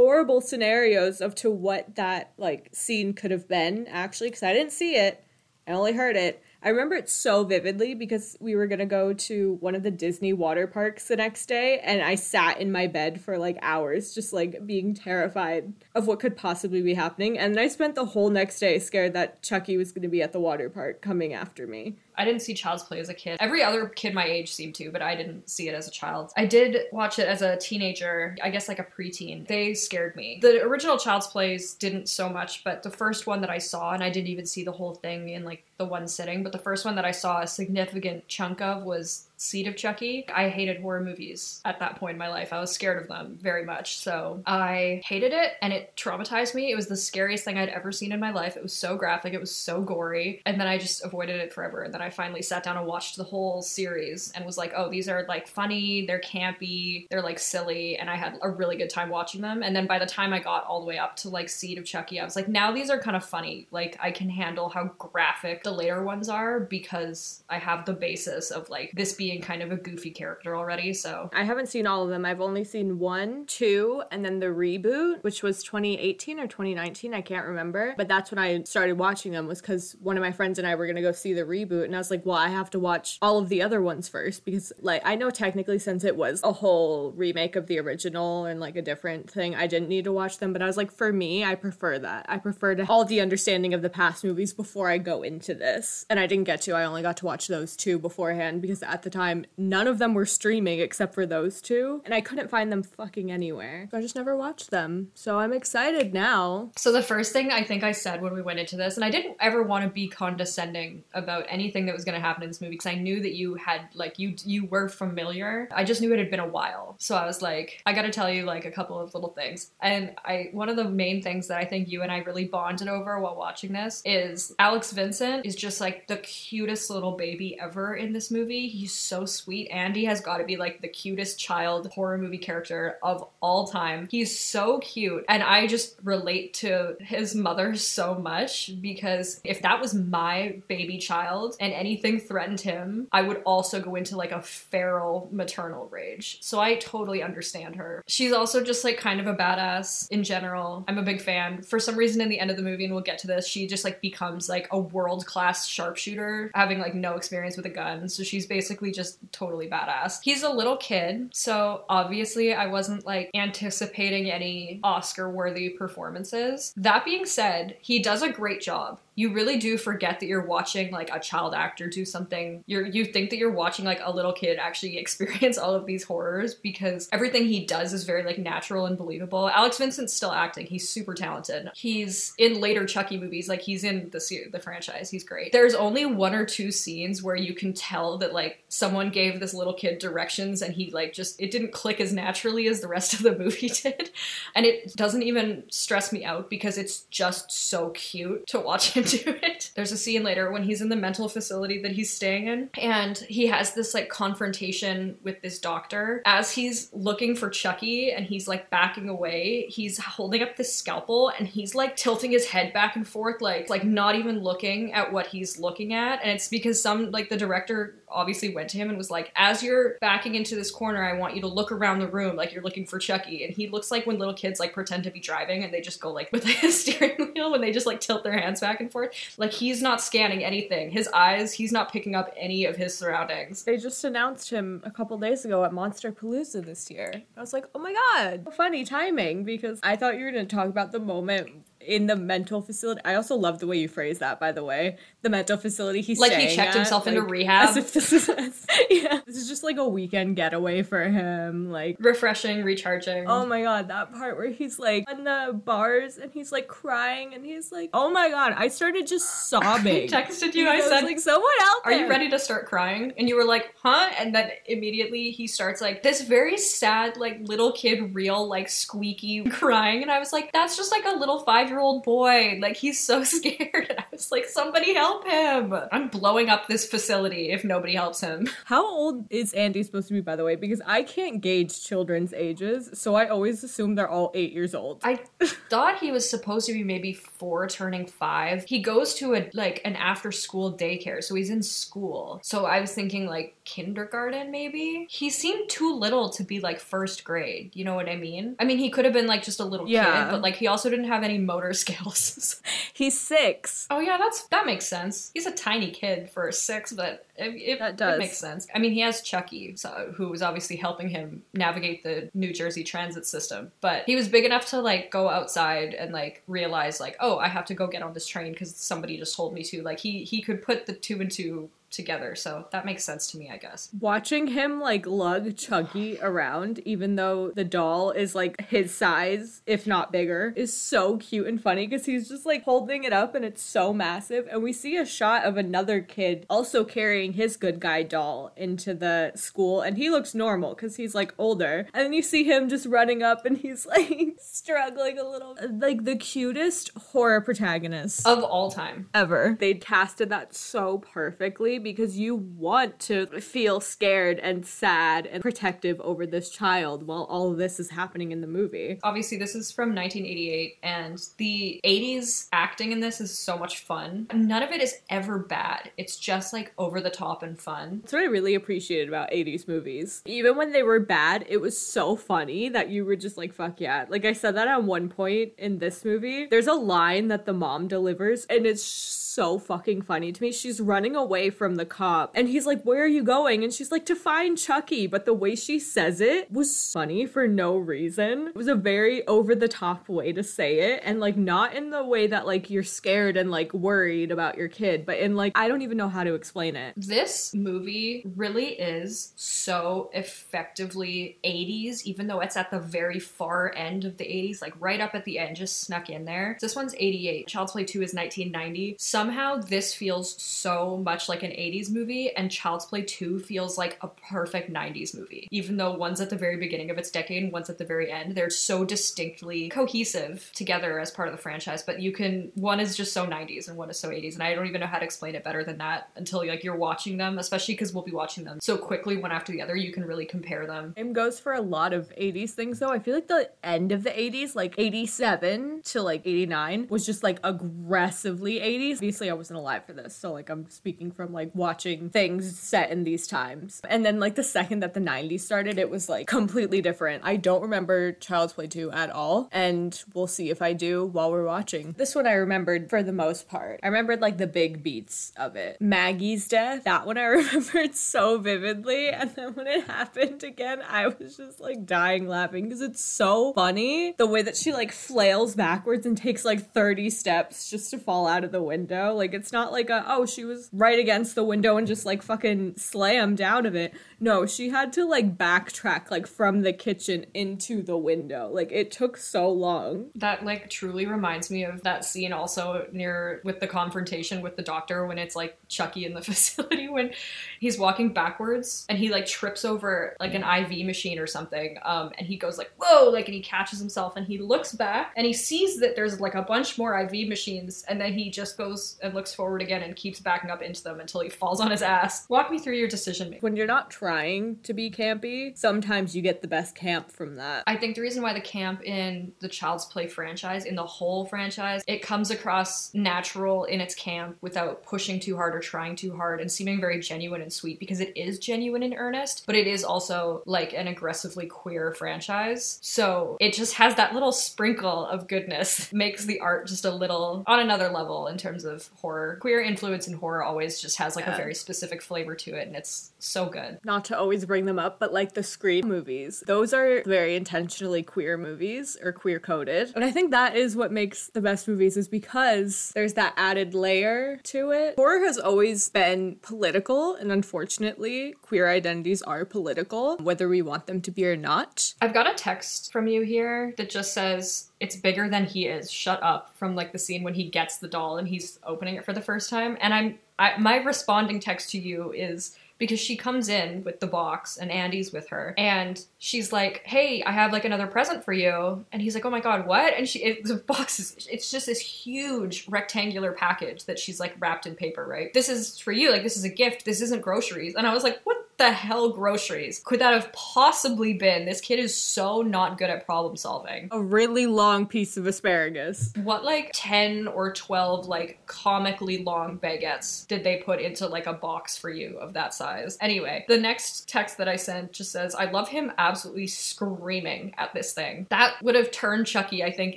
horrible 0.00 0.40
scenarios 0.40 1.20
of 1.20 1.34
to 1.34 1.50
what 1.50 1.94
that 1.94 2.32
like 2.38 2.70
scene 2.72 3.12
could 3.12 3.30
have 3.30 3.46
been 3.46 3.86
actually 3.88 4.28
because 4.28 4.42
I 4.42 4.54
didn't 4.54 4.72
see 4.72 4.96
it. 4.96 5.22
I 5.68 5.72
only 5.72 5.92
heard 5.92 6.16
it. 6.16 6.42
I 6.62 6.70
remember 6.70 6.94
it 6.94 7.10
so 7.10 7.44
vividly 7.44 7.94
because 7.94 8.34
we 8.40 8.54
were 8.54 8.66
gonna 8.66 8.86
go 8.86 9.12
to 9.12 9.58
one 9.60 9.74
of 9.74 9.82
the 9.82 9.90
Disney 9.90 10.32
water 10.32 10.66
parks 10.66 11.06
the 11.06 11.16
next 11.16 11.46
day, 11.46 11.80
and 11.80 12.02
I 12.02 12.14
sat 12.14 12.60
in 12.60 12.72
my 12.72 12.86
bed 12.86 13.20
for 13.20 13.36
like 13.36 13.58
hours, 13.60 14.14
just 14.14 14.32
like 14.32 14.66
being 14.66 14.94
terrified 14.94 15.72
of 15.94 16.06
what 16.06 16.18
could 16.18 16.36
possibly 16.36 16.80
be 16.80 16.94
happening. 16.94 17.38
And 17.38 17.60
I 17.60 17.68
spent 17.68 17.94
the 17.94 18.06
whole 18.06 18.30
next 18.30 18.58
day 18.58 18.78
scared 18.78 19.12
that 19.12 19.42
Chucky 19.42 19.76
was 19.76 19.92
gonna 19.92 20.08
be 20.08 20.22
at 20.22 20.32
the 20.32 20.40
water 20.40 20.70
park 20.70 21.02
coming 21.02 21.34
after 21.34 21.66
me. 21.66 21.96
I 22.16 22.24
didn't 22.24 22.42
see 22.42 22.54
Child's 22.54 22.82
Play 22.82 23.00
as 23.00 23.08
a 23.08 23.14
kid. 23.14 23.38
Every 23.40 23.62
other 23.62 23.86
kid 23.86 24.14
my 24.14 24.24
age 24.24 24.52
seemed 24.52 24.74
to, 24.76 24.90
but 24.90 25.02
I 25.02 25.14
didn't 25.14 25.48
see 25.48 25.68
it 25.68 25.74
as 25.74 25.88
a 25.88 25.90
child. 25.90 26.32
I 26.36 26.46
did 26.46 26.86
watch 26.92 27.18
it 27.18 27.26
as 27.26 27.42
a 27.42 27.56
teenager, 27.56 28.36
I 28.42 28.50
guess 28.50 28.68
like 28.68 28.78
a 28.78 28.84
preteen. 28.84 29.46
They 29.46 29.74
scared 29.74 30.16
me. 30.16 30.38
The 30.42 30.62
original 30.62 30.98
Child's 30.98 31.28
Plays 31.28 31.74
didn't 31.74 32.08
so 32.08 32.28
much, 32.28 32.64
but 32.64 32.82
the 32.82 32.90
first 32.90 33.26
one 33.26 33.40
that 33.40 33.50
I 33.50 33.58
saw, 33.58 33.92
and 33.92 34.02
I 34.02 34.10
didn't 34.10 34.28
even 34.28 34.46
see 34.46 34.64
the 34.64 34.72
whole 34.72 34.94
thing 34.94 35.30
in 35.30 35.44
like 35.44 35.64
the 35.78 35.84
one 35.84 36.06
sitting, 36.08 36.42
but 36.42 36.52
the 36.52 36.58
first 36.58 36.84
one 36.84 36.96
that 36.96 37.04
I 37.04 37.12
saw 37.12 37.40
a 37.40 37.46
significant 37.46 38.28
chunk 38.28 38.60
of 38.60 38.82
was 38.82 39.26
Seed 39.40 39.66
of 39.66 39.74
Chucky. 39.74 40.26
I 40.28 40.50
hated 40.50 40.82
horror 40.82 41.00
movies 41.00 41.62
at 41.64 41.80
that 41.80 41.96
point 41.96 42.12
in 42.12 42.18
my 42.18 42.28
life. 42.28 42.52
I 42.52 42.60
was 42.60 42.70
scared 42.70 43.00
of 43.00 43.08
them 43.08 43.38
very 43.40 43.64
much. 43.64 43.96
So 43.98 44.42
I 44.44 45.00
hated 45.02 45.32
it 45.32 45.52
and 45.62 45.72
it 45.72 45.96
traumatized 45.96 46.54
me. 46.54 46.70
It 46.70 46.76
was 46.76 46.88
the 46.88 46.96
scariest 46.96 47.44
thing 47.44 47.56
I'd 47.56 47.70
ever 47.70 47.90
seen 47.90 48.12
in 48.12 48.20
my 48.20 48.32
life. 48.32 48.58
It 48.58 48.62
was 48.62 48.74
so 48.74 48.98
graphic, 48.98 49.32
it 49.32 49.40
was 49.40 49.50
so 49.50 49.80
gory. 49.80 50.42
And 50.44 50.60
then 50.60 50.66
I 50.66 50.76
just 50.76 51.02
avoided 51.02 51.40
it 51.40 51.54
forever. 51.54 51.84
And 51.84 51.94
then 51.94 52.02
I 52.02 52.10
finally 52.10 52.42
sat 52.42 52.62
down 52.64 52.76
and 52.76 52.86
watched 52.86 53.16
the 53.16 53.24
whole 53.24 53.62
series 53.62 54.30
and 54.32 54.44
was 54.44 54.58
like, 54.58 54.74
oh, 54.76 54.90
these 54.90 55.08
are 55.08 55.24
like 55.26 55.48
funny, 55.48 56.04
they're 56.04 56.20
campy, 56.20 57.06
they're 57.08 57.22
like 57.22 57.38
silly. 57.38 57.96
And 57.96 58.10
I 58.10 58.16
had 58.16 58.38
a 58.42 58.50
really 58.50 58.76
good 58.76 58.90
time 58.90 59.08
watching 59.08 59.40
them. 59.40 59.62
And 59.62 59.74
then 59.74 59.86
by 59.86 59.98
the 59.98 60.04
time 60.04 60.34
I 60.34 60.40
got 60.40 60.64
all 60.64 60.80
the 60.80 60.86
way 60.86 60.98
up 60.98 61.16
to 61.16 61.30
like 61.30 61.48
Seed 61.48 61.78
of 61.78 61.86
Chucky, 61.86 62.20
I 62.20 62.24
was 62.24 62.36
like, 62.36 62.48
now 62.48 62.72
these 62.72 62.90
are 62.90 63.00
kind 63.00 63.16
of 63.16 63.24
funny. 63.24 63.68
Like 63.70 63.96
I 64.02 64.10
can 64.10 64.28
handle 64.28 64.68
how 64.68 64.92
graphic 64.98 65.62
the 65.62 65.72
later 65.72 66.02
ones 66.02 66.28
are 66.28 66.60
because 66.60 67.42
I 67.48 67.56
have 67.56 67.86
the 67.86 67.94
basis 67.94 68.50
of 68.50 68.68
like 68.68 68.92
this 68.94 69.14
being 69.14 69.29
kind 69.38 69.62
of 69.62 69.72
a 69.72 69.76
goofy 69.76 70.10
character 70.10 70.56
already. 70.56 70.92
So 70.92 71.30
I 71.32 71.44
haven't 71.44 71.68
seen 71.68 71.86
all 71.86 72.02
of 72.04 72.10
them. 72.10 72.24
I've 72.24 72.40
only 72.40 72.64
seen 72.64 72.98
one, 72.98 73.46
two, 73.46 74.02
and 74.10 74.24
then 74.24 74.40
the 74.40 74.46
reboot, 74.46 75.22
which 75.22 75.42
was 75.42 75.62
2018 75.62 76.38
or 76.38 76.46
2019. 76.46 77.14
I 77.14 77.20
can't 77.20 77.46
remember. 77.46 77.94
But 77.96 78.08
that's 78.08 78.30
when 78.30 78.38
I 78.38 78.62
started 78.64 78.98
watching 78.98 79.32
them, 79.32 79.46
was 79.46 79.60
because 79.60 79.96
one 80.00 80.16
of 80.16 80.22
my 80.22 80.32
friends 80.32 80.58
and 80.58 80.66
I 80.66 80.74
were 80.74 80.86
to 80.92 81.00
go 81.00 81.12
see 81.12 81.32
the 81.32 81.42
reboot. 81.42 81.84
And 81.84 81.94
I 81.94 81.98
was 81.98 82.10
like, 82.10 82.26
well, 82.26 82.36
I 82.36 82.48
have 82.48 82.70
to 82.70 82.78
watch 82.78 83.18
all 83.22 83.38
of 83.38 83.48
the 83.48 83.62
other 83.62 83.80
ones 83.80 84.08
first 84.08 84.44
because, 84.44 84.72
like, 84.80 85.02
I 85.04 85.14
know 85.14 85.30
technically 85.30 85.78
since 85.78 86.04
it 86.04 86.16
was 86.16 86.40
a 86.42 86.52
whole 86.52 87.12
remake 87.12 87.56
of 87.56 87.66
the 87.66 87.78
original 87.78 88.44
and 88.44 88.60
like 88.60 88.76
a 88.76 88.82
different 88.82 89.30
thing, 89.30 89.54
I 89.54 89.66
didn't 89.66 89.88
need 89.88 90.04
to 90.04 90.12
watch 90.12 90.38
them. 90.38 90.52
But 90.52 90.62
I 90.62 90.66
was 90.66 90.76
like, 90.76 90.90
for 90.90 91.12
me, 91.12 91.44
I 91.44 91.54
prefer 91.54 91.98
that. 91.98 92.26
I 92.28 92.38
prefer 92.38 92.74
to 92.74 92.86
all 92.88 93.04
the 93.04 93.20
understanding 93.20 93.74
of 93.74 93.82
the 93.82 93.90
past 93.90 94.24
movies 94.24 94.52
before 94.52 94.88
I 94.88 94.98
go 94.98 95.22
into 95.22 95.54
this. 95.54 96.06
And 96.10 96.18
I 96.18 96.26
didn't 96.26 96.44
get 96.44 96.62
to. 96.62 96.72
I 96.72 96.84
only 96.84 97.02
got 97.02 97.16
to 97.18 97.26
watch 97.26 97.48
those 97.48 97.76
two 97.76 97.98
beforehand 97.98 98.62
because 98.62 98.82
at 98.82 99.02
the 99.02 99.10
time, 99.10 99.19
time, 99.20 99.44
none 99.56 99.86
of 99.86 99.98
them 99.98 100.14
were 100.14 100.26
streaming 100.26 100.80
except 100.80 101.14
for 101.14 101.26
those 101.26 101.60
two, 101.60 102.00
and 102.04 102.14
I 102.14 102.20
couldn't 102.20 102.50
find 102.50 102.72
them 102.72 102.82
fucking 102.82 103.30
anywhere. 103.30 103.88
So 103.90 103.98
I 103.98 104.00
just 104.00 104.16
never 104.16 104.36
watched 104.36 104.70
them. 104.70 105.10
So 105.14 105.38
I'm 105.38 105.52
excited 105.52 106.14
now. 106.14 106.70
So 106.76 106.92
the 106.92 107.02
first 107.02 107.32
thing 107.32 107.50
I 107.50 107.62
think 107.62 107.82
I 107.82 107.92
said 107.92 108.22
when 108.22 108.32
we 108.32 108.42
went 108.42 108.60
into 108.60 108.76
this, 108.76 108.96
and 108.96 109.04
I 109.04 109.10
didn't 109.10 109.36
ever 109.40 109.62
want 109.62 109.84
to 109.84 109.90
be 109.90 110.08
condescending 110.08 111.04
about 111.14 111.44
anything 111.48 111.86
that 111.86 111.94
was 111.94 112.04
going 112.04 112.14
to 112.14 112.20
happen 112.20 112.42
in 112.42 112.48
this 112.48 112.60
movie 112.60 112.72
because 112.72 112.86
I 112.86 112.94
knew 112.94 113.20
that 113.20 113.34
you 113.34 113.54
had 113.54 113.82
like 113.94 114.18
you 114.18 114.34
you 114.44 114.66
were 114.66 114.88
familiar. 114.88 115.68
I 115.72 115.84
just 115.84 116.00
knew 116.00 116.12
it 116.12 116.18
had 116.18 116.30
been 116.30 116.40
a 116.40 116.48
while. 116.48 116.96
So 116.98 117.14
I 117.14 117.26
was 117.26 117.42
like, 117.42 117.82
I 117.86 117.92
got 117.92 118.02
to 118.02 118.10
tell 118.10 118.30
you 118.30 118.44
like 118.44 118.64
a 118.64 118.70
couple 118.70 118.98
of 118.98 119.14
little 119.14 119.30
things. 119.30 119.70
And 119.80 120.14
I 120.24 120.48
one 120.52 120.68
of 120.68 120.76
the 120.76 120.88
main 120.88 121.22
things 121.22 121.48
that 121.48 121.58
I 121.58 121.64
think 121.64 121.88
you 121.88 122.02
and 122.02 122.10
I 122.10 122.18
really 122.18 122.46
bonded 122.46 122.88
over 122.88 123.20
while 123.20 123.36
watching 123.36 123.72
this 123.72 124.02
is 124.04 124.54
Alex 124.58 124.92
Vincent 124.92 125.44
is 125.44 125.54
just 125.54 125.80
like 125.80 126.06
the 126.06 126.16
cutest 126.18 126.90
little 126.90 127.16
baby 127.16 127.58
ever 127.60 127.94
in 127.94 128.12
this 128.12 128.30
movie. 128.30 128.68
He's 128.68 128.92
so 129.10 129.26
sweet. 129.26 129.66
Andy 129.70 130.04
has 130.04 130.20
got 130.20 130.38
to 130.38 130.44
be 130.44 130.56
like 130.56 130.80
the 130.80 130.88
cutest 130.88 131.36
child 131.38 131.90
horror 131.92 132.16
movie 132.16 132.38
character 132.38 132.96
of 133.02 133.28
all 133.42 133.66
time. 133.66 134.06
He's 134.08 134.38
so 134.38 134.78
cute. 134.78 135.24
And 135.28 135.42
I 135.42 135.66
just 135.66 135.96
relate 136.04 136.54
to 136.54 136.96
his 137.00 137.34
mother 137.34 137.74
so 137.74 138.14
much 138.14 138.80
because 138.80 139.40
if 139.42 139.62
that 139.62 139.80
was 139.80 139.94
my 139.94 140.60
baby 140.68 140.98
child 140.98 141.56
and 141.58 141.72
anything 141.72 142.20
threatened 142.20 142.60
him, 142.60 143.08
I 143.10 143.22
would 143.22 143.42
also 143.44 143.80
go 143.80 143.96
into 143.96 144.16
like 144.16 144.30
a 144.30 144.40
feral 144.40 145.28
maternal 145.32 145.88
rage. 145.90 146.38
So 146.40 146.60
I 146.60 146.76
totally 146.76 147.20
understand 147.20 147.74
her. 147.76 148.04
She's 148.06 148.32
also 148.32 148.62
just 148.62 148.84
like 148.84 148.96
kind 148.96 149.20
of 149.20 149.26
a 149.26 149.34
badass 149.34 150.08
in 150.12 150.22
general. 150.22 150.84
I'm 150.86 150.98
a 150.98 151.02
big 151.02 151.20
fan. 151.20 151.62
For 151.62 151.80
some 151.80 151.96
reason, 151.96 152.20
in 152.20 152.28
the 152.28 152.38
end 152.38 152.52
of 152.52 152.56
the 152.56 152.62
movie, 152.62 152.84
and 152.84 152.94
we'll 152.94 153.02
get 153.02 153.18
to 153.18 153.26
this, 153.26 153.48
she 153.48 153.66
just 153.66 153.82
like 153.82 154.00
becomes 154.00 154.48
like 154.48 154.68
a 154.70 154.78
world 154.78 155.26
class 155.26 155.66
sharpshooter, 155.66 156.52
having 156.54 156.78
like 156.78 156.94
no 156.94 157.16
experience 157.16 157.56
with 157.56 157.66
a 157.66 157.70
gun. 157.70 158.08
So 158.08 158.22
she's 158.22 158.46
basically 158.46 158.92
just 158.92 158.99
just 159.00 159.18
totally 159.32 159.68
badass. 159.68 160.18
He's 160.22 160.42
a 160.42 160.50
little 160.50 160.76
kid, 160.76 161.30
so 161.32 161.84
obviously 161.88 162.52
I 162.52 162.66
wasn't 162.66 163.06
like 163.06 163.30
anticipating 163.34 164.30
any 164.30 164.80
Oscar 164.84 165.30
worthy 165.30 165.70
performances. 165.70 166.74
That 166.76 167.04
being 167.04 167.24
said, 167.24 167.76
he 167.80 168.02
does 168.02 168.22
a 168.22 168.30
great 168.30 168.60
job 168.60 168.98
you 169.14 169.32
really 169.32 169.58
do 169.58 169.76
forget 169.76 170.20
that 170.20 170.26
you're 170.26 170.46
watching 170.46 170.90
like 170.90 171.10
a 171.12 171.20
child 171.20 171.54
actor 171.54 171.88
do 171.88 172.04
something. 172.04 172.64
You 172.66 172.84
you 172.84 173.04
think 173.04 173.30
that 173.30 173.36
you're 173.36 173.52
watching 173.52 173.84
like 173.84 174.00
a 174.02 174.12
little 174.12 174.32
kid 174.32 174.58
actually 174.58 174.98
experience 174.98 175.58
all 175.58 175.74
of 175.74 175.86
these 175.86 176.04
horrors 176.04 176.54
because 176.54 177.08
everything 177.12 177.46
he 177.46 177.66
does 177.66 177.92
is 177.92 178.04
very 178.04 178.22
like 178.22 178.38
natural 178.38 178.86
and 178.86 178.96
believable. 178.96 179.48
Alex 179.50 179.78
Vincent's 179.78 180.12
still 180.12 180.32
acting. 180.32 180.66
He's 180.66 180.88
super 180.88 181.14
talented. 181.14 181.70
He's 181.74 182.34
in 182.38 182.60
later 182.60 182.86
Chucky 182.86 183.18
movies, 183.18 183.48
like 183.48 183.60
he's 183.60 183.84
in 183.84 184.10
the 184.10 184.20
the 184.52 184.60
franchise. 184.60 185.10
He's 185.10 185.24
great. 185.24 185.52
There's 185.52 185.74
only 185.74 186.06
one 186.06 186.34
or 186.34 186.46
two 186.46 186.70
scenes 186.70 187.22
where 187.22 187.36
you 187.36 187.54
can 187.54 187.72
tell 187.72 188.18
that 188.18 188.32
like 188.32 188.62
someone 188.68 189.10
gave 189.10 189.40
this 189.40 189.54
little 189.54 189.74
kid 189.74 189.98
directions 189.98 190.62
and 190.62 190.74
he 190.74 190.90
like 190.90 191.12
just 191.12 191.40
it 191.40 191.50
didn't 191.50 191.72
click 191.72 192.00
as 192.00 192.12
naturally 192.12 192.68
as 192.68 192.80
the 192.80 192.88
rest 192.88 193.14
of 193.14 193.22
the 193.22 193.36
movie 193.38 193.68
did. 193.68 194.10
And 194.54 194.66
it 194.66 194.94
doesn't 194.96 195.22
even 195.22 195.64
stress 195.70 196.12
me 196.12 196.24
out 196.24 196.48
because 196.48 196.78
it's 196.78 197.02
just 197.10 197.50
so 197.50 197.90
cute 197.90 198.46
to 198.48 198.60
watch 198.60 198.92
him 198.92 199.04
do 199.10 199.38
it. 199.42 199.70
There's 199.74 199.92
a 199.92 199.96
scene 199.96 200.22
later 200.22 200.50
when 200.50 200.62
he's 200.62 200.80
in 200.80 200.88
the 200.88 200.96
mental 200.96 201.28
facility 201.28 201.80
that 201.82 201.92
he's 201.92 202.12
staying 202.12 202.46
in 202.46 202.70
and 202.78 203.18
he 203.18 203.46
has 203.46 203.74
this 203.74 203.94
like 203.94 204.08
confrontation 204.08 205.16
with 205.22 205.40
this 205.42 205.58
doctor 205.58 206.22
as 206.24 206.50
he's 206.50 206.92
looking 206.92 207.34
for 207.34 207.50
Chucky 207.50 208.12
and 208.12 208.26
he's 208.26 208.48
like 208.48 208.70
backing 208.70 209.08
away. 209.08 209.66
He's 209.68 209.98
holding 209.98 210.42
up 210.42 210.56
this 210.56 210.74
scalpel 210.74 211.30
and 211.38 211.46
he's 211.46 211.74
like 211.74 211.96
tilting 211.96 212.30
his 212.30 212.46
head 212.46 212.72
back 212.72 212.96
and 212.96 213.06
forth 213.06 213.40
like 213.40 213.68
like 213.70 213.84
not 213.84 214.14
even 214.14 214.40
looking 214.40 214.92
at 214.92 215.12
what 215.12 215.26
he's 215.26 215.58
looking 215.58 215.94
at 215.94 216.20
and 216.22 216.30
it's 216.30 216.48
because 216.48 216.82
some 216.82 217.10
like 217.10 217.28
the 217.28 217.36
director 217.36 217.99
obviously 218.10 218.54
went 218.54 218.68
to 218.70 218.78
him 218.78 218.88
and 218.88 218.98
was 218.98 219.10
like, 219.10 219.32
as 219.36 219.62
you're 219.62 219.96
backing 220.00 220.34
into 220.34 220.54
this 220.54 220.70
corner, 220.70 221.02
I 221.02 221.14
want 221.14 221.34
you 221.34 221.40
to 221.42 221.46
look 221.46 221.72
around 221.72 222.00
the 222.00 222.08
room 222.08 222.36
like 222.36 222.52
you're 222.52 222.62
looking 222.62 222.86
for 222.86 222.98
Chucky. 222.98 223.44
And 223.44 223.54
he 223.54 223.68
looks 223.68 223.90
like 223.90 224.06
when 224.06 224.18
little 224.18 224.34
kids 224.34 224.60
like 224.60 224.72
pretend 224.72 225.04
to 225.04 225.10
be 225.10 225.20
driving 225.20 225.64
and 225.64 225.72
they 225.72 225.80
just 225.80 226.00
go 226.00 226.12
like 226.12 226.30
with 226.32 226.44
a 226.46 226.70
steering 226.70 227.32
wheel 227.34 227.50
when 227.50 227.60
they 227.60 227.72
just 227.72 227.86
like 227.86 228.00
tilt 228.00 228.24
their 228.24 228.38
hands 228.38 228.60
back 228.60 228.80
and 228.80 228.90
forth. 228.90 229.10
Like 229.36 229.52
he's 229.52 229.82
not 229.82 230.00
scanning 230.00 230.44
anything. 230.44 230.90
His 230.90 231.08
eyes, 231.08 231.52
he's 231.52 231.72
not 231.72 231.92
picking 231.92 232.14
up 232.14 232.32
any 232.36 232.64
of 232.64 232.76
his 232.76 232.96
surroundings. 232.96 233.64
They 233.64 233.76
just 233.76 234.04
announced 234.04 234.50
him 234.50 234.82
a 234.84 234.90
couple 234.90 235.16
days 235.18 235.44
ago 235.44 235.64
at 235.64 235.72
Monster 235.72 236.12
Palooza 236.12 236.64
this 236.64 236.90
year. 236.90 237.22
I 237.36 237.40
was 237.40 237.52
like, 237.52 237.66
oh 237.74 237.78
my 237.78 237.92
god, 237.92 238.46
funny 238.54 238.84
timing 238.84 239.44
because 239.44 239.80
I 239.82 239.96
thought 239.96 240.18
you 240.18 240.24
were 240.24 240.32
going 240.32 240.46
to 240.46 240.56
talk 240.56 240.68
about 240.68 240.92
the 240.92 240.98
moment 240.98 241.64
in 241.90 242.06
the 242.06 242.14
mental 242.14 242.62
facility. 242.62 243.00
I 243.04 243.16
also 243.16 243.34
love 243.34 243.58
the 243.58 243.66
way 243.66 243.78
you 243.78 243.88
phrase 243.88 244.20
that, 244.20 244.38
by 244.38 244.52
the 244.52 244.62
way. 244.62 244.96
The 245.22 245.28
mental 245.28 245.56
facility 245.56 246.00
he's 246.00 246.20
like 246.20 246.32
he 246.32 246.54
checked 246.54 246.70
at, 246.70 246.76
himself 246.76 247.08
into 247.08 247.20
rehab. 247.22 247.74
This 247.74 248.12
is 248.12 248.28
yeah, 248.90 249.20
this 249.26 249.36
is 249.36 249.48
just 249.48 249.64
like 249.64 249.76
a 249.76 249.86
weekend 249.86 250.36
getaway 250.36 250.82
for 250.82 251.02
him. 251.02 251.70
Like 251.70 251.96
refreshing, 251.98 252.62
recharging. 252.62 253.26
Oh 253.26 253.44
my 253.44 253.62
god, 253.62 253.88
that 253.88 254.12
part 254.12 254.36
where 254.36 254.50
he's 254.50 254.78
like 254.78 255.04
on 255.10 255.24
the 255.24 255.52
bars 255.52 256.16
and 256.16 256.32
he's 256.32 256.52
like 256.52 256.68
crying 256.68 257.34
and 257.34 257.44
he's 257.44 257.72
like, 257.72 257.90
oh 257.92 258.08
my 258.08 258.30
god, 258.30 258.54
I 258.56 258.68
started 258.68 259.08
just 259.08 259.28
sobbing. 259.48 260.04
I 260.14 260.22
texted 260.22 260.54
you. 260.54 260.68
I 260.68 260.76
Because 260.76 260.90
said, 260.90 261.04
like 261.04 261.18
someone 261.18 261.50
else. 261.62 261.80
Are 261.84 261.92
you 261.92 262.08
ready 262.08 262.30
to 262.30 262.38
start 262.38 262.66
crying? 262.66 263.12
And 263.18 263.28
you 263.28 263.34
were 263.34 263.44
like, 263.44 263.74
huh? 263.82 264.10
And 264.16 264.32
then 264.32 264.50
immediately 264.66 265.32
he 265.32 265.48
starts 265.48 265.80
like 265.80 266.04
this 266.04 266.22
very 266.22 266.56
sad, 266.56 267.16
like 267.16 267.40
little 267.42 267.72
kid, 267.72 268.14
real, 268.14 268.46
like 268.46 268.68
squeaky 268.68 269.42
crying. 269.50 270.02
And 270.02 270.10
I 270.10 270.20
was 270.20 270.32
like, 270.32 270.52
that's 270.52 270.76
just 270.76 270.92
like 270.92 271.04
a 271.04 271.18
little 271.18 271.40
five 271.40 271.68
year 271.68 271.79
old 271.80 272.02
boy. 272.02 272.58
Like 272.60 272.76
he's 272.76 272.98
so 273.00 273.24
scared. 273.30 273.86
And 273.90 273.98
I 273.98 274.04
was 274.10 274.30
like, 274.30 274.46
somebody 274.46 274.94
help 274.94 275.26
him. 275.26 275.74
I'm 275.92 276.08
blowing 276.08 276.48
up 276.48 276.68
this 276.68 276.86
facility 276.86 277.50
if 277.50 277.64
nobody 277.64 277.94
helps 277.94 278.20
him. 278.20 278.48
How 278.64 278.86
old 278.86 279.26
is 279.30 279.52
Andy 279.54 279.82
supposed 279.82 280.08
to 280.08 280.14
be, 280.14 280.20
by 280.20 280.36
the 280.36 280.44
way? 280.44 280.56
Because 280.56 280.80
I 280.86 281.02
can't 281.02 281.40
gauge 281.40 281.84
children's 281.84 282.32
ages, 282.32 282.90
so 282.94 283.14
I 283.14 283.28
always 283.28 283.62
assume 283.64 283.94
they're 283.94 284.08
all 284.08 284.30
eight 284.34 284.52
years 284.52 284.74
old. 284.74 285.00
I 285.02 285.16
thought 285.70 285.98
he 285.98 286.12
was 286.12 286.28
supposed 286.28 286.66
to 286.66 286.72
be 286.72 286.84
maybe 286.84 287.12
four 287.12 287.66
turning 287.68 288.06
five. 288.06 288.64
He 288.64 288.80
goes 288.80 289.14
to 289.14 289.34
a 289.34 289.50
like 289.54 289.80
an 289.84 289.96
after 289.96 290.32
school 290.32 290.76
daycare, 290.76 291.22
so 291.22 291.34
he's 291.34 291.50
in 291.50 291.62
school. 291.62 292.40
So 292.42 292.66
I 292.66 292.80
was 292.80 292.92
thinking 292.92 293.26
like 293.26 293.56
kindergarten 293.74 294.50
maybe. 294.50 295.06
He 295.08 295.30
seemed 295.30 295.68
too 295.68 295.94
little 295.94 296.28
to 296.30 296.42
be 296.44 296.60
like 296.60 296.80
first 296.80 297.24
grade. 297.24 297.70
You 297.74 297.84
know 297.84 297.94
what 297.94 298.08
I 298.08 298.16
mean? 298.16 298.56
I 298.58 298.64
mean 298.64 298.78
he 298.78 298.90
could 298.90 299.04
have 299.04 299.14
been 299.14 299.26
like 299.26 299.42
just 299.42 299.60
a 299.60 299.64
little 299.64 299.88
Yeah. 299.88 300.24
kid, 300.24 300.30
but 300.32 300.42
like 300.42 300.56
he 300.56 300.66
also 300.66 300.90
didn't 300.90 301.06
have 301.06 301.22
any 301.22 301.38
motor 301.38 301.72
skills. 301.84 302.60
He's 302.92 303.18
six. 303.18 303.86
oh 303.90 304.00
yeah, 304.00 304.16
that's 304.18 304.44
that 304.48 304.66
makes 304.66 304.86
sense. 304.86 305.30
He's 305.34 305.46
a 305.46 305.52
tiny 305.52 305.90
kid 305.90 306.30
for 306.30 306.48
a 306.48 306.52
six, 306.52 306.92
but 306.92 307.26
it, 307.36 307.54
it, 307.54 307.78
That 307.78 307.90
it 307.92 307.96
does. 307.96 308.18
makes 308.18 308.38
sense. 308.38 308.66
I 308.74 308.78
mean 308.78 308.92
he 308.92 309.00
has 309.00 309.22
Chucky, 309.22 309.76
so, 309.76 310.12
who 310.16 310.28
was 310.28 310.42
obviously 310.42 310.76
helping 310.76 311.08
him 311.08 311.42
navigate 311.54 312.02
the 312.02 312.28
New 312.34 312.52
Jersey 312.52 312.84
transit 312.84 313.24
system. 313.26 313.72
But 313.80 314.02
he 314.06 314.16
was 314.16 314.28
big 314.28 314.44
enough 314.44 314.66
to 314.66 314.80
like 314.80 315.10
go 315.10 315.28
outside 315.28 315.94
and 315.94 316.12
like 316.12 316.42
realize 316.46 317.00
like, 317.00 317.16
oh, 317.20 317.38
I 317.38 317.48
have 317.48 317.64
to 317.66 317.74
go 317.74 317.86
get 317.86 318.02
on 318.02 318.12
this 318.14 318.26
train 318.26 318.52
because 318.52 318.74
somebody 318.74 319.16
just 319.16 319.36
told 319.36 319.54
me 319.54 319.62
to. 319.64 319.82
Like 319.82 320.00
he 320.00 320.24
he 320.24 320.42
could 320.42 320.60
put 320.62 320.86
the 320.86 320.92
two 320.92 321.20
and 321.20 321.30
two 321.30 321.70
together, 321.90 322.34
so 322.34 322.66
that 322.72 322.84
makes 322.84 323.04
sense 323.04 323.30
to 323.32 323.38
me, 323.38 323.50
I 323.52 323.56
guess. 323.56 323.88
Watching 323.98 324.48
him 324.48 324.80
like 324.80 325.06
lug 325.06 325.56
Chucky 325.56 326.18
around, 326.20 326.80
even 326.84 327.16
though 327.16 327.50
the 327.50 327.64
doll 327.64 328.10
is 328.10 328.34
like 328.34 328.60
his 328.68 328.94
size, 328.94 329.62
if 329.66 329.86
not 329.86 330.12
bigger, 330.12 330.52
is 330.56 330.76
so 330.76 331.16
cute 331.16 331.46
and 331.46 331.60
funny 331.62 331.86
because 331.86 332.06
he's 332.06 332.28
just 332.28 332.46
like 332.46 332.62
holding 332.64 333.04
it 333.04 333.12
up 333.12 333.34
and 333.34 333.44
it's 333.44 333.62
so 333.62 333.92
massive. 333.92 334.46
And 334.50 334.62
we 334.62 334.72
see 334.72 334.96
a 334.96 335.04
shot 335.06 335.44
of 335.44 335.56
another 335.56 336.00
kid 336.00 336.46
also 336.48 336.84
carrying 336.84 337.32
his 337.34 337.56
good 337.56 337.80
guy 337.80 338.02
doll 338.02 338.52
into 338.56 338.94
the 338.94 339.32
school, 339.34 339.80
and 339.80 339.96
he 339.96 340.10
looks 340.10 340.34
normal 340.34 340.74
because 340.74 340.96
he's 340.96 341.14
like 341.14 341.34
older. 341.38 341.86
And 341.92 342.04
then 342.04 342.12
you 342.12 342.22
see 342.22 342.44
him 342.44 342.68
just 342.68 342.86
running 342.86 343.22
up 343.22 343.44
and 343.44 343.56
he's 343.56 343.86
like 343.90 344.36
struggling 344.38 345.18
a 345.18 345.28
little. 345.28 345.56
Like 345.70 346.04
the 346.04 346.16
cutest 346.16 346.90
horror 346.96 347.40
protagonist 347.40 348.26
Of 348.26 348.42
all 348.44 348.70
time. 348.70 349.08
ever. 349.14 349.56
They 349.58 349.74
casted 349.74 350.28
that 350.30 350.54
so 350.54 350.98
perfectly 350.98 351.78
because 351.80 352.18
you 352.18 352.36
want 352.36 352.98
to 353.00 353.26
feel 353.40 353.80
scared 353.80 354.38
and 354.38 354.64
sad 354.64 355.26
and 355.26 355.42
protective 355.42 356.00
over 356.00 356.26
this 356.26 356.50
child 356.50 357.06
while 357.06 357.24
all 357.24 357.50
of 357.50 357.58
this 357.58 357.80
is 357.80 357.90
happening 357.90 358.32
in 358.32 358.40
the 358.40 358.46
movie. 358.46 358.98
Obviously, 359.02 359.38
this 359.38 359.54
is 359.54 359.72
from 359.72 359.94
1988, 359.94 360.78
and 360.82 361.18
the 361.38 361.80
80s 361.84 362.48
acting 362.52 362.92
in 362.92 363.00
this 363.00 363.20
is 363.20 363.36
so 363.38 363.58
much 363.58 363.80
fun. 363.80 364.26
None 364.32 364.62
of 364.62 364.70
it 364.70 364.80
is 364.80 364.94
ever 365.08 365.38
bad. 365.38 365.90
It's 365.96 366.16
just 366.16 366.52
like 366.52 366.72
over 366.78 367.00
the 367.00 367.10
top 367.10 367.42
and 367.42 367.58
fun. 367.58 368.00
That's 368.02 368.12
what 368.12 368.22
I 368.22 368.26
really 368.26 368.54
appreciated 368.54 369.08
about 369.08 369.30
80s 369.30 369.66
movies. 369.66 370.22
Even 370.26 370.56
when 370.56 370.72
they 370.72 370.82
were 370.82 371.00
bad, 371.00 371.44
it 371.48 371.60
was 371.60 371.78
so 371.78 372.16
funny 372.16 372.68
that 372.68 372.90
you 372.90 373.04
were 373.04 373.16
just 373.16 373.36
like, 373.36 373.52
fuck 373.52 373.80
yeah. 373.80 374.06
Like 374.08 374.24
I 374.24 374.32
said 374.32 374.56
that 374.56 374.68
at 374.68 374.84
one 374.84 375.08
point 375.08 375.52
in 375.58 375.78
this 375.78 376.04
movie. 376.04 376.46
There's 376.46 376.66
a 376.66 376.74
line 376.74 377.28
that 377.28 377.46
the 377.46 377.52
mom 377.52 377.88
delivers, 377.88 378.44
and 378.46 378.66
it's 378.66 378.82
so 378.82 379.58
fucking 379.58 380.02
funny 380.02 380.32
to 380.32 380.42
me. 380.42 380.52
She's 380.52 380.80
running 380.80 381.16
away 381.16 381.50
from 381.50 381.69
the 381.76 381.86
cop, 381.86 382.32
and 382.34 382.48
he's 382.48 382.66
like, 382.66 382.82
Where 382.82 383.02
are 383.02 383.08
you 383.08 383.22
going? 383.22 383.64
And 383.64 383.72
she's 383.72 383.90
like, 383.90 384.06
To 384.06 384.16
find 384.16 384.56
Chucky. 384.56 385.06
But 385.06 385.24
the 385.24 385.34
way 385.34 385.54
she 385.54 385.78
says 385.78 386.20
it 386.20 386.50
was 386.50 386.90
funny 386.92 387.26
for 387.26 387.46
no 387.46 387.76
reason. 387.76 388.48
It 388.48 388.56
was 388.56 388.68
a 388.68 388.74
very 388.74 389.26
over 389.26 389.54
the 389.54 389.68
top 389.68 390.08
way 390.08 390.32
to 390.32 390.42
say 390.42 390.92
it, 390.94 391.02
and 391.04 391.20
like 391.20 391.36
not 391.36 391.74
in 391.74 391.90
the 391.90 392.04
way 392.04 392.26
that 392.26 392.46
like 392.46 392.70
you're 392.70 392.82
scared 392.82 393.36
and 393.36 393.50
like 393.50 393.72
worried 393.72 394.30
about 394.30 394.58
your 394.58 394.68
kid, 394.68 395.06
but 395.06 395.18
in 395.18 395.36
like, 395.36 395.52
I 395.56 395.68
don't 395.68 395.82
even 395.82 395.96
know 395.96 396.08
how 396.08 396.24
to 396.24 396.34
explain 396.34 396.76
it. 396.76 396.94
This 396.96 397.54
movie 397.54 398.24
really 398.36 398.68
is 398.68 399.32
so 399.36 400.10
effectively 400.12 401.38
80s, 401.44 402.04
even 402.04 402.26
though 402.26 402.40
it's 402.40 402.56
at 402.56 402.70
the 402.70 402.78
very 402.78 403.18
far 403.18 403.72
end 403.74 404.04
of 404.04 404.16
the 404.16 404.24
80s, 404.24 404.62
like 404.62 404.74
right 404.78 405.00
up 405.00 405.14
at 405.14 405.24
the 405.24 405.38
end, 405.38 405.56
just 405.56 405.80
snuck 405.80 406.10
in 406.10 406.24
there. 406.24 406.58
This 406.60 406.76
one's 406.76 406.94
88. 406.96 407.46
Child's 407.46 407.72
Play 407.72 407.84
2 407.84 408.02
is 408.02 408.14
1990. 408.14 408.96
Somehow 408.98 409.56
this 409.56 409.94
feels 409.94 410.40
so 410.40 410.96
much 410.98 411.28
like 411.28 411.42
an 411.42 411.52
80s 411.60 411.90
movie, 411.90 412.34
and 412.34 412.50
Child's 412.50 412.86
Play 412.86 413.02
2 413.02 413.40
feels 413.40 413.78
like 413.78 413.98
a 414.00 414.08
perfect 414.08 414.72
90s 414.72 415.16
movie. 415.16 415.46
Even 415.50 415.76
though 415.76 415.92
one's 415.92 416.20
at 416.20 416.30
the 416.30 416.36
very 416.36 416.56
beginning 416.56 416.90
of 416.90 416.98
its 416.98 417.10
decade 417.10 417.42
and 417.42 417.52
one's 417.52 417.70
at 417.70 417.78
the 417.78 417.84
very 417.84 418.10
end, 418.10 418.34
they're 418.34 418.50
so 418.50 418.84
distinctly 418.84 419.68
cohesive 419.68 420.50
together 420.54 420.98
as 420.98 421.10
part 421.10 421.28
of 421.28 421.32
the 421.32 421.40
franchise. 421.40 421.82
But 421.82 422.00
you 422.00 422.12
can, 422.12 422.50
one 422.54 422.80
is 422.80 422.96
just 422.96 423.12
so 423.12 423.26
90s 423.26 423.68
and 423.68 423.76
one 423.76 423.90
is 423.90 423.98
so 423.98 424.10
80s, 424.10 424.34
and 424.34 424.42
I 424.42 424.54
don't 424.54 424.66
even 424.66 424.80
know 424.80 424.86
how 424.86 424.98
to 424.98 425.04
explain 425.04 425.34
it 425.34 425.44
better 425.44 425.64
than 425.64 425.78
that 425.78 426.10
until 426.16 426.46
like 426.46 426.64
you're 426.64 426.76
watching 426.76 427.16
them, 427.16 427.38
especially 427.38 427.74
because 427.74 427.92
we'll 427.92 428.04
be 428.04 428.12
watching 428.12 428.44
them 428.44 428.58
so 428.60 428.76
quickly 428.76 429.16
one 429.16 429.32
after 429.32 429.52
the 429.52 429.62
other. 429.62 429.76
You 429.76 429.92
can 429.92 430.04
really 430.04 430.26
compare 430.26 430.66
them. 430.66 430.94
Same 430.96 431.12
goes 431.12 431.38
for 431.38 431.52
a 431.52 431.60
lot 431.60 431.92
of 431.92 432.08
80s 432.16 432.50
things 432.50 432.78
though. 432.78 432.90
I 432.90 432.98
feel 432.98 433.14
like 433.14 433.28
the 433.28 433.50
end 433.62 433.92
of 433.92 434.02
the 434.02 434.10
80s, 434.10 434.54
like 434.54 434.74
87 434.78 435.82
to 435.84 436.02
like 436.02 436.22
89, 436.26 436.86
was 436.88 437.06
just 437.06 437.22
like 437.22 437.38
aggressively 437.44 438.60
80s. 438.60 438.96
Obviously, 438.96 439.30
I 439.30 439.34
wasn't 439.34 439.58
alive 439.58 439.84
for 439.84 439.92
this, 439.92 440.16
so 440.16 440.32
like 440.32 440.48
I'm 440.48 440.68
speaking 440.70 441.10
from 441.10 441.32
like 441.32 441.49
watching 441.54 442.10
things 442.10 442.58
set 442.58 442.90
in 442.90 443.04
these 443.04 443.26
times. 443.26 443.80
And 443.88 444.04
then 444.04 444.20
like 444.20 444.34
the 444.34 444.42
second 444.42 444.80
that 444.80 444.94
the 444.94 445.00
90s 445.00 445.40
started, 445.40 445.78
it 445.78 445.90
was 445.90 446.08
like 446.08 446.26
completely 446.26 446.80
different. 446.80 447.22
I 447.24 447.36
don't 447.36 447.62
remember 447.62 448.12
Child's 448.12 448.52
Play 448.52 448.66
2 448.66 448.90
at 448.92 449.10
all, 449.10 449.48
and 449.52 450.02
we'll 450.14 450.26
see 450.26 450.50
if 450.50 450.62
I 450.62 450.72
do 450.72 451.04
while 451.04 451.30
we're 451.30 451.44
watching. 451.44 451.94
This 451.98 452.14
one 452.14 452.26
I 452.26 452.32
remembered 452.32 452.90
for 452.90 453.02
the 453.02 453.12
most 453.12 453.48
part. 453.48 453.80
I 453.82 453.88
remembered 453.88 454.20
like 454.20 454.38
the 454.38 454.46
big 454.46 454.82
beats 454.82 455.32
of 455.36 455.56
it. 455.56 455.80
Maggie's 455.80 456.48
death, 456.48 456.84
that 456.84 457.06
one 457.06 457.18
I 457.18 457.24
remembered 457.24 457.94
so 457.94 458.38
vividly, 458.38 459.08
and 459.10 459.30
then 459.34 459.54
when 459.54 459.66
it 459.66 459.86
happened 459.86 460.42
again, 460.42 460.82
I 460.88 461.08
was 461.08 461.36
just 461.36 461.60
like 461.60 461.86
dying 461.86 462.28
laughing 462.28 462.64
because 462.64 462.80
it's 462.80 463.02
so 463.02 463.52
funny 463.52 464.14
the 464.16 464.26
way 464.26 464.42
that 464.42 464.56
she 464.56 464.72
like 464.72 464.92
flails 464.92 465.54
backwards 465.54 466.06
and 466.06 466.16
takes 466.16 466.44
like 466.44 466.72
30 466.72 467.10
steps 467.10 467.70
just 467.70 467.90
to 467.90 467.98
fall 467.98 468.26
out 468.26 468.44
of 468.44 468.52
the 468.52 468.62
window. 468.62 469.14
Like 469.14 469.34
it's 469.34 469.52
not 469.52 469.72
like 469.72 469.90
a 469.90 470.04
oh 470.06 470.26
she 470.26 470.44
was 470.44 470.68
right 470.72 470.98
against 470.98 471.34
the 471.34 471.39
the 471.40 471.44
window 471.44 471.78
and 471.78 471.86
just 471.86 472.04
like 472.04 472.22
fucking 472.22 472.76
slammed 472.76 473.40
out 473.40 473.64
of 473.64 473.74
it. 473.74 473.94
No, 474.22 474.44
she 474.44 474.68
had 474.68 474.92
to 474.92 475.06
like 475.06 475.38
backtrack 475.38 476.10
like 476.10 476.26
from 476.26 476.60
the 476.60 476.74
kitchen 476.74 477.24
into 477.32 477.82
the 477.82 477.96
window. 477.96 478.50
Like 478.52 478.70
it 478.70 478.90
took 478.90 479.16
so 479.16 479.50
long. 479.50 480.10
That 480.16 480.44
like 480.44 480.68
truly 480.68 481.06
reminds 481.06 481.50
me 481.50 481.64
of 481.64 481.82
that 481.84 482.04
scene 482.04 482.34
also 482.34 482.86
near 482.92 483.40
with 483.42 483.58
the 483.58 483.66
confrontation 483.66 484.42
with 484.42 484.56
the 484.56 484.62
doctor 484.62 485.06
when 485.06 485.18
it's 485.18 485.34
like 485.34 485.56
Chucky 485.68 486.04
in 486.04 486.12
the 486.12 486.20
facility 486.30 486.90
when 486.90 487.12
he's 487.58 487.78
walking 487.78 488.12
backwards 488.12 488.84
and 488.90 488.98
he 488.98 489.08
like 489.08 489.24
trips 489.24 489.64
over 489.64 490.14
like 490.20 490.34
an 490.34 490.42
IV 490.42 490.84
machine 490.84 491.18
or 491.18 491.26
something. 491.26 491.78
Um, 491.82 492.12
and 492.18 492.26
he 492.26 492.36
goes 492.36 492.58
like, 492.58 492.70
whoa, 492.78 493.08
like 493.08 493.28
and 493.28 493.34
he 493.34 493.40
catches 493.40 493.78
himself 493.78 494.16
and 494.16 494.26
he 494.26 494.36
looks 494.36 494.74
back 494.74 495.14
and 495.16 495.26
he 495.26 495.32
sees 495.32 495.80
that 495.80 495.96
there's 495.96 496.20
like 496.20 496.34
a 496.34 496.42
bunch 496.42 496.76
more 496.76 497.00
IV 497.00 497.26
machines 497.26 497.82
and 497.88 497.98
then 497.98 498.12
he 498.12 498.28
just 498.28 498.58
goes 498.58 498.98
and 499.02 499.14
looks 499.14 499.32
forward 499.32 499.62
again 499.62 499.82
and 499.82 499.96
keeps 499.96 500.20
backing 500.20 500.50
up 500.50 500.60
into 500.60 500.82
them 500.82 501.00
until 501.00 501.22
he 501.22 501.29
falls 501.32 501.60
on 501.60 501.70
his 501.70 501.82
ass. 501.82 502.26
Walk 502.28 502.50
me 502.50 502.58
through 502.58 502.76
your 502.76 502.88
decision 502.88 503.30
making. 503.30 503.42
When 503.42 503.56
you're 503.56 503.66
not 503.66 503.90
trying 503.90 504.58
to 504.62 504.72
be 504.72 504.90
campy, 504.90 505.56
sometimes 505.56 506.14
you 506.14 506.22
get 506.22 506.42
the 506.42 506.48
best 506.48 506.74
camp 506.74 507.10
from 507.10 507.36
that. 507.36 507.64
I 507.66 507.76
think 507.76 507.94
the 507.94 508.02
reason 508.02 508.22
why 508.22 508.32
the 508.32 508.40
camp 508.40 508.82
in 508.84 509.32
the 509.40 509.48
Child's 509.48 509.86
Play 509.86 510.06
franchise, 510.06 510.64
in 510.64 510.74
the 510.74 510.86
whole 510.86 511.24
franchise, 511.26 511.82
it 511.86 512.02
comes 512.02 512.30
across 512.30 512.92
natural 512.94 513.64
in 513.64 513.80
its 513.80 513.94
camp 513.94 514.36
without 514.40 514.82
pushing 514.82 515.20
too 515.20 515.36
hard 515.36 515.54
or 515.54 515.60
trying 515.60 515.96
too 515.96 516.14
hard 516.14 516.40
and 516.40 516.50
seeming 516.50 516.80
very 516.80 517.00
genuine 517.00 517.40
and 517.40 517.52
sweet 517.52 517.78
because 517.78 518.00
it 518.00 518.16
is 518.16 518.38
genuine 518.38 518.82
and 518.82 518.94
earnest, 518.96 519.44
but 519.46 519.54
it 519.54 519.66
is 519.66 519.84
also 519.84 520.42
like 520.46 520.72
an 520.72 520.88
aggressively 520.88 521.46
queer 521.46 521.92
franchise. 521.92 522.78
So 522.82 523.36
it 523.40 523.52
just 523.52 523.74
has 523.74 523.94
that 523.96 524.14
little 524.14 524.32
sprinkle 524.32 525.06
of 525.06 525.28
goodness, 525.28 525.92
makes 525.92 526.24
the 526.24 526.40
art 526.40 526.66
just 526.66 526.84
a 526.84 526.90
little 526.90 527.44
on 527.46 527.60
another 527.60 527.88
level 527.88 528.26
in 528.26 528.38
terms 528.38 528.64
of 528.64 528.88
horror. 528.96 529.36
Queer 529.40 529.60
influence 529.60 530.08
in 530.08 530.14
horror 530.14 530.42
always 530.42 530.80
just 530.80 530.98
has 530.98 531.09
like 531.16 531.26
a 531.26 531.36
very 531.36 531.54
specific 531.54 532.02
flavor 532.02 532.34
to 532.34 532.54
it 532.54 532.66
and 532.66 532.76
it's 532.76 533.12
so 533.18 533.46
good. 533.46 533.78
Not 533.84 534.04
to 534.06 534.18
always 534.18 534.44
bring 534.44 534.64
them 534.64 534.78
up, 534.78 534.98
but 534.98 535.12
like 535.12 535.34
the 535.34 535.42
Scream 535.42 535.88
movies, 535.88 536.42
those 536.46 536.72
are 536.72 537.02
very 537.04 537.36
intentionally 537.36 538.02
queer 538.02 538.36
movies 538.36 538.96
or 539.02 539.12
queer 539.12 539.38
coded. 539.38 539.92
And 539.94 540.04
I 540.04 540.10
think 540.10 540.30
that 540.30 540.56
is 540.56 540.76
what 540.76 540.92
makes 540.92 541.28
the 541.28 541.40
best 541.40 541.68
movies, 541.68 541.96
is 541.96 542.08
because 542.08 542.92
there's 542.94 543.14
that 543.14 543.34
added 543.36 543.74
layer 543.74 544.38
to 544.44 544.70
it. 544.70 544.94
Horror 544.96 545.20
has 545.20 545.38
always 545.38 545.88
been 545.88 546.36
political, 546.42 547.14
and 547.14 547.32
unfortunately, 547.32 548.34
queer 548.42 548.68
identities 548.68 549.22
are 549.22 549.44
political, 549.44 550.16
whether 550.18 550.48
we 550.48 550.62
want 550.62 550.86
them 550.86 551.00
to 551.02 551.10
be 551.10 551.26
or 551.26 551.36
not. 551.36 551.94
I've 552.00 552.14
got 552.14 552.30
a 552.30 552.34
text 552.34 552.92
from 552.92 553.06
you 553.06 553.22
here 553.22 553.74
that 553.76 553.90
just 553.90 554.14
says 554.14 554.70
it's 554.80 554.96
bigger 554.96 555.28
than 555.28 555.44
he 555.44 555.66
is. 555.66 555.90
Shut 555.90 556.22
up 556.22 556.56
from 556.56 556.74
like 556.74 556.92
the 556.92 556.98
scene 556.98 557.22
when 557.22 557.34
he 557.34 557.50
gets 557.50 557.78
the 557.78 557.88
doll 557.88 558.16
and 558.16 558.26
he's 558.26 558.58
opening 558.64 558.94
it 558.94 559.04
for 559.04 559.12
the 559.12 559.20
first 559.20 559.50
time. 559.50 559.76
And 559.80 559.92
I'm 559.92 560.18
I, 560.40 560.58
my 560.58 560.76
responding 560.76 561.38
text 561.38 561.70
to 561.70 561.78
you 561.78 562.12
is 562.12 562.56
because 562.78 562.98
she 562.98 563.14
comes 563.14 563.50
in 563.50 563.84
with 563.84 564.00
the 564.00 564.06
box 564.06 564.56
and 564.56 564.70
Andy's 564.70 565.12
with 565.12 565.28
her 565.28 565.54
and 565.58 566.02
she's 566.18 566.50
like, 566.50 566.80
"Hey, 566.86 567.22
I 567.22 567.30
have 567.30 567.52
like 567.52 567.66
another 567.66 567.86
present 567.86 568.24
for 568.24 568.32
you." 568.32 568.86
And 568.90 569.02
he's 569.02 569.14
like, 569.14 569.26
"Oh 569.26 569.30
my 569.30 569.40
god, 569.40 569.66
what?" 569.66 569.92
And 569.92 570.08
she 570.08 570.20
it, 570.20 570.44
the 570.44 570.54
box 570.56 570.98
is 570.98 571.28
it's 571.30 571.50
just 571.50 571.66
this 571.66 571.78
huge 571.78 572.66
rectangular 572.68 573.32
package 573.32 573.84
that 573.84 573.98
she's 573.98 574.18
like 574.18 574.34
wrapped 574.40 574.66
in 574.66 574.74
paper, 574.74 575.04
right? 575.06 575.32
This 575.34 575.50
is 575.50 575.78
for 575.78 575.92
you. 575.92 576.10
Like 576.10 576.22
this 576.22 576.38
is 576.38 576.44
a 576.44 576.48
gift. 576.48 576.86
This 576.86 577.02
isn't 577.02 577.20
groceries. 577.20 577.74
And 577.74 577.86
I 577.86 577.92
was 577.92 578.02
like, 578.02 578.20
"What 578.24 578.29
the 578.60 578.70
hell 578.70 579.08
groceries 579.08 579.80
could 579.82 580.00
that 580.00 580.12
have 580.12 580.30
possibly 580.34 581.14
been? 581.14 581.46
This 581.46 581.62
kid 581.62 581.78
is 581.78 581.96
so 581.96 582.42
not 582.42 582.76
good 582.76 582.90
at 582.90 583.06
problem 583.06 583.34
solving. 583.34 583.88
A 583.90 584.00
really 584.00 584.46
long 584.46 584.86
piece 584.86 585.16
of 585.16 585.26
asparagus. 585.26 586.12
What 586.22 586.44
like 586.44 586.70
10 586.74 587.26
or 587.26 587.54
12 587.54 588.06
like 588.06 588.38
comically 588.44 589.24
long 589.24 589.58
baguettes 589.58 590.26
did 590.26 590.44
they 590.44 590.58
put 590.58 590.78
into 590.78 591.06
like 591.06 591.26
a 591.26 591.32
box 591.32 591.78
for 591.78 591.88
you 591.88 592.18
of 592.18 592.34
that 592.34 592.52
size? 592.52 592.98
Anyway, 593.00 593.46
the 593.48 593.56
next 593.56 594.10
text 594.10 594.36
that 594.36 594.48
I 594.48 594.56
sent 594.56 594.92
just 594.92 595.10
says, 595.10 595.34
I 595.34 595.50
love 595.50 595.70
him 595.70 595.90
absolutely 595.96 596.46
screaming 596.46 597.54
at 597.56 597.72
this 597.72 597.94
thing. 597.94 598.26
That 598.28 598.56
would 598.62 598.74
have 598.74 598.90
turned 598.90 599.26
Chucky, 599.26 599.64
I 599.64 599.72
think, 599.72 599.96